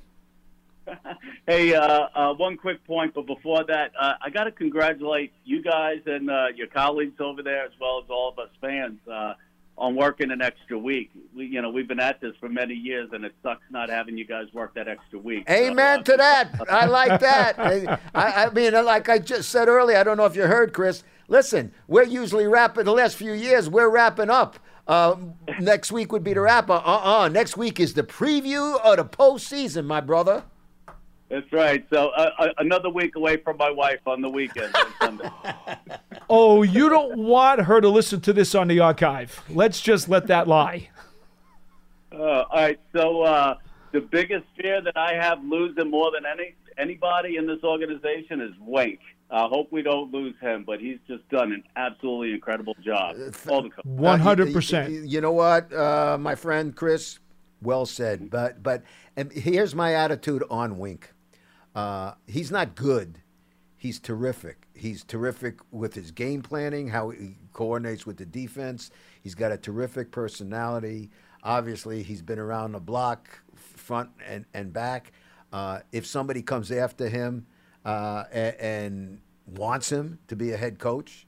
[1.47, 5.61] Hey, uh, uh, one quick point, but before that, uh, I got to congratulate you
[5.61, 9.33] guys and uh, your colleagues over there, as well as all of us fans, uh,
[9.77, 11.11] on working an extra week.
[11.35, 14.17] We, you know, we've been at this for many years, and it sucks not having
[14.17, 15.49] you guys work that extra week.
[15.49, 16.49] Amen to that.
[16.69, 17.59] I like that.
[18.15, 21.03] I, I mean, like I just said earlier, I don't know if you heard, Chris.
[21.27, 23.69] Listen, we're usually wrapping the last few years.
[23.69, 24.59] We're wrapping up.
[24.87, 25.15] Uh,
[25.59, 26.69] next week would be the wrap.
[26.69, 27.29] Uh uh.
[27.29, 30.43] Next week is the preview of the postseason, my brother.
[31.29, 31.85] That's right.
[31.91, 34.75] So uh, uh, another week away from my wife on the weekend.
[34.75, 35.29] on Sunday.
[36.27, 39.43] Oh, you don't want her to listen to this on the archive.
[39.47, 40.89] Let's just let that lie.
[42.11, 42.79] Uh, all right.
[42.95, 43.57] So uh,
[43.91, 48.51] the biggest fear that I have losing more than any anybody in this organization is
[48.59, 48.99] Wink.
[49.29, 53.15] I hope we don't lose him, but he's just done an absolutely incredible job.
[53.83, 54.87] One hundred percent.
[54.87, 57.19] Uh, you- You, you know what, uh, my friend Chris?
[57.61, 58.31] Well said.
[58.31, 58.81] But but
[59.15, 61.11] and here's my attitude on Wink.
[61.75, 63.19] Uh, he's not good.
[63.77, 64.67] He's terrific.
[64.73, 68.89] He's terrific with his game planning, how he coordinates with the defense.
[69.21, 71.11] He's got a terrific personality.
[71.43, 75.11] Obviously, he's been around the block, front and, and back.
[75.53, 77.45] Uh, if somebody comes after him
[77.83, 81.27] uh, and, and wants him to be a head coach,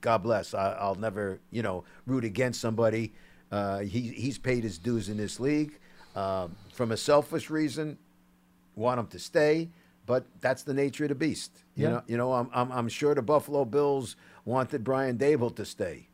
[0.00, 0.54] God bless.
[0.54, 3.12] I, I'll never, you know, root against somebody.
[3.50, 5.78] Uh, he, he's paid his dues in this league.
[6.16, 7.98] Um, from a selfish reason,
[8.76, 9.70] want him to stay,
[10.06, 11.64] but that's the nature of the beast.
[11.74, 11.90] You Yeah.
[11.92, 16.08] know, you know, I'm, I'm, I'm sure the Buffalo Bills wanted Brian Daboll to stay.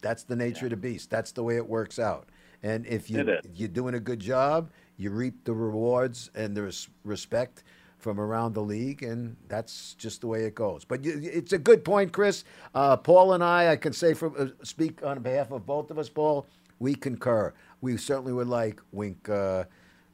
[0.00, 1.10] That's the nature of the beast.
[1.10, 2.28] That's the way it works out.
[2.62, 3.40] And if you It is.
[3.54, 7.62] you're doing a good job, you reap the rewards and the res- respect
[7.98, 10.84] from around the league, and that's just the way it goes.
[10.84, 12.44] But you, it's a good point, Chris.
[12.74, 15.98] Uh, Paul and I, I can say from uh, speak on behalf of both of
[15.98, 16.46] us, Paul.
[16.80, 17.52] We concur.
[17.80, 19.64] We certainly would like Wink uh,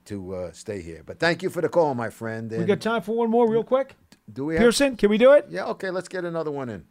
[0.07, 1.02] to uh, stay here.
[1.05, 2.50] But thank you for the call, my friend.
[2.50, 3.96] We got time for one more, real quick.
[4.32, 5.46] do we have- Pearson, can we do it?
[5.50, 6.84] Yeah, okay, let's get another one in.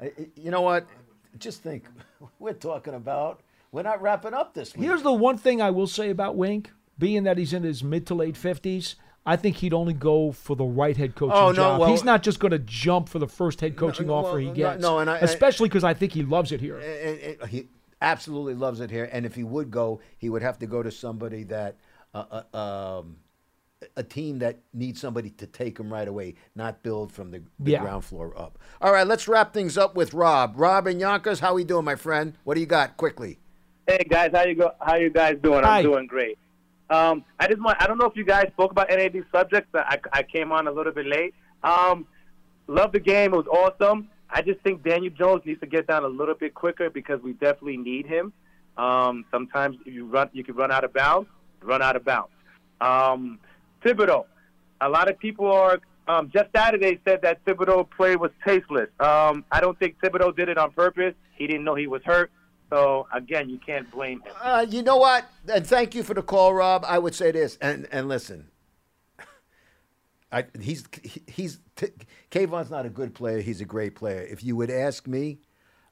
[0.00, 0.86] I- I- You know what?
[1.38, 1.84] Just think,
[2.38, 3.40] we're talking about,
[3.72, 4.84] we're not wrapping up this week.
[4.86, 8.06] Here's the one thing I will say about Wink, being that he's in his mid
[8.08, 8.96] to late fifties.
[9.26, 11.80] I think he'd only go for the right head coaching Oh, no, job.
[11.80, 14.36] well- he's not just going to jump for the first head coaching no, offer well,
[14.38, 14.82] he gets.
[14.82, 16.78] no, and I- I- especially because I think he loves it here.
[16.78, 17.68] And- and he
[18.00, 19.08] absolutely loves it here.
[19.12, 21.76] And if he would go, he would have to go to somebody that,
[22.14, 22.56] uh, uh,
[23.00, 23.16] um,
[23.96, 27.72] a team that needs somebody to take him right away, not build from the, the
[27.72, 27.80] Yeah.
[27.80, 28.58] ground floor up.
[28.80, 30.54] All right, let's wrap things up with Rob.
[30.56, 32.34] Rob and Yonkers, how we doing, my friend?
[32.44, 32.96] What do you got?
[32.96, 33.38] Quickly.
[33.86, 34.72] Hey guys, how you go?
[34.80, 35.64] How you guys doing?
[35.64, 35.78] Hi.
[35.78, 36.38] I'm doing great.
[36.90, 37.80] Um, I just want.
[37.80, 39.68] I don't know if you guys spoke about any of these subjects.
[39.72, 41.34] But I, I came on a little bit late.
[41.64, 42.06] Um,
[42.66, 43.32] love the game.
[43.32, 44.08] It was awesome.
[44.32, 47.32] I just think Daniel Jones needs to get down a little bit quicker because we
[47.32, 48.32] definitely need him.
[48.76, 51.28] Um, sometimes you run, you can run out of bounds.
[51.62, 52.30] Run out of bounds.
[52.80, 53.38] Um,
[53.84, 54.24] Thibodeaux.
[54.80, 55.80] A lot of people are.
[56.08, 58.88] Um, just Saturday said that Thibodeaux play was tasteless.
[58.98, 61.14] Um, I don't think Thibodeaux did it on purpose.
[61.36, 62.32] He didn't know he was hurt.
[62.70, 64.32] So again, you can't blame him.
[64.40, 65.26] Uh, you know what?
[65.52, 66.84] And thank you for the call, Rob.
[66.86, 68.48] I would say this, and and listen,
[70.32, 70.84] I, he's
[71.26, 71.88] he's t-
[72.30, 73.40] Kayvon's not a good player.
[73.40, 74.22] He's a great player.
[74.22, 75.38] If you would ask me,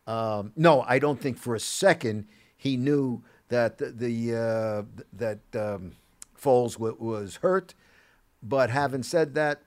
[0.07, 2.26] um, no, I don't think for a second
[2.57, 5.93] he knew that the, the uh, that um,
[6.41, 7.74] Foles w- was hurt.
[8.43, 9.62] But having said that,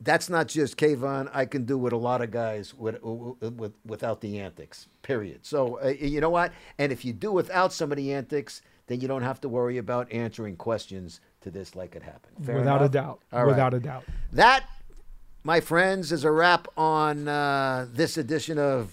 [0.00, 1.28] that's not just Kayvon.
[1.32, 4.86] I can do with a lot of guys with, with without the antics.
[5.02, 5.44] Period.
[5.44, 6.52] So uh, you know what?
[6.78, 9.78] And if you do without some of the antics, then you don't have to worry
[9.78, 12.44] about answering questions to this like it happened.
[12.44, 13.20] Fair Without a doubt.
[13.32, 13.46] All right.
[13.46, 14.04] Without a doubt.
[14.32, 14.64] That,
[15.44, 18.92] my friends, is a wrap on uh, this edition of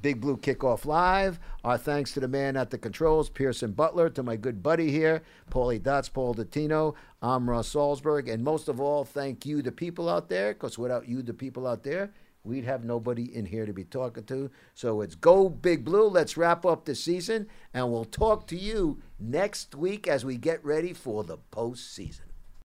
[0.00, 1.40] Big Blue Kickoff Live.
[1.64, 5.22] Our thanks to the man at the controls, Pearson Butler, to my good buddy here,
[5.50, 6.94] Paulie Dots, Paul Dottino.
[7.20, 8.32] I'm Russ Salzberg.
[8.32, 11.66] And most of all, thank you, the people out there, because without you, the people
[11.66, 12.10] out there,
[12.48, 14.50] we'd have nobody in here to be talking to.
[14.74, 16.08] So it's go Big Blue.
[16.08, 20.64] Let's wrap up the season, and we'll talk to you next week as we get
[20.64, 22.27] ready for the postseason.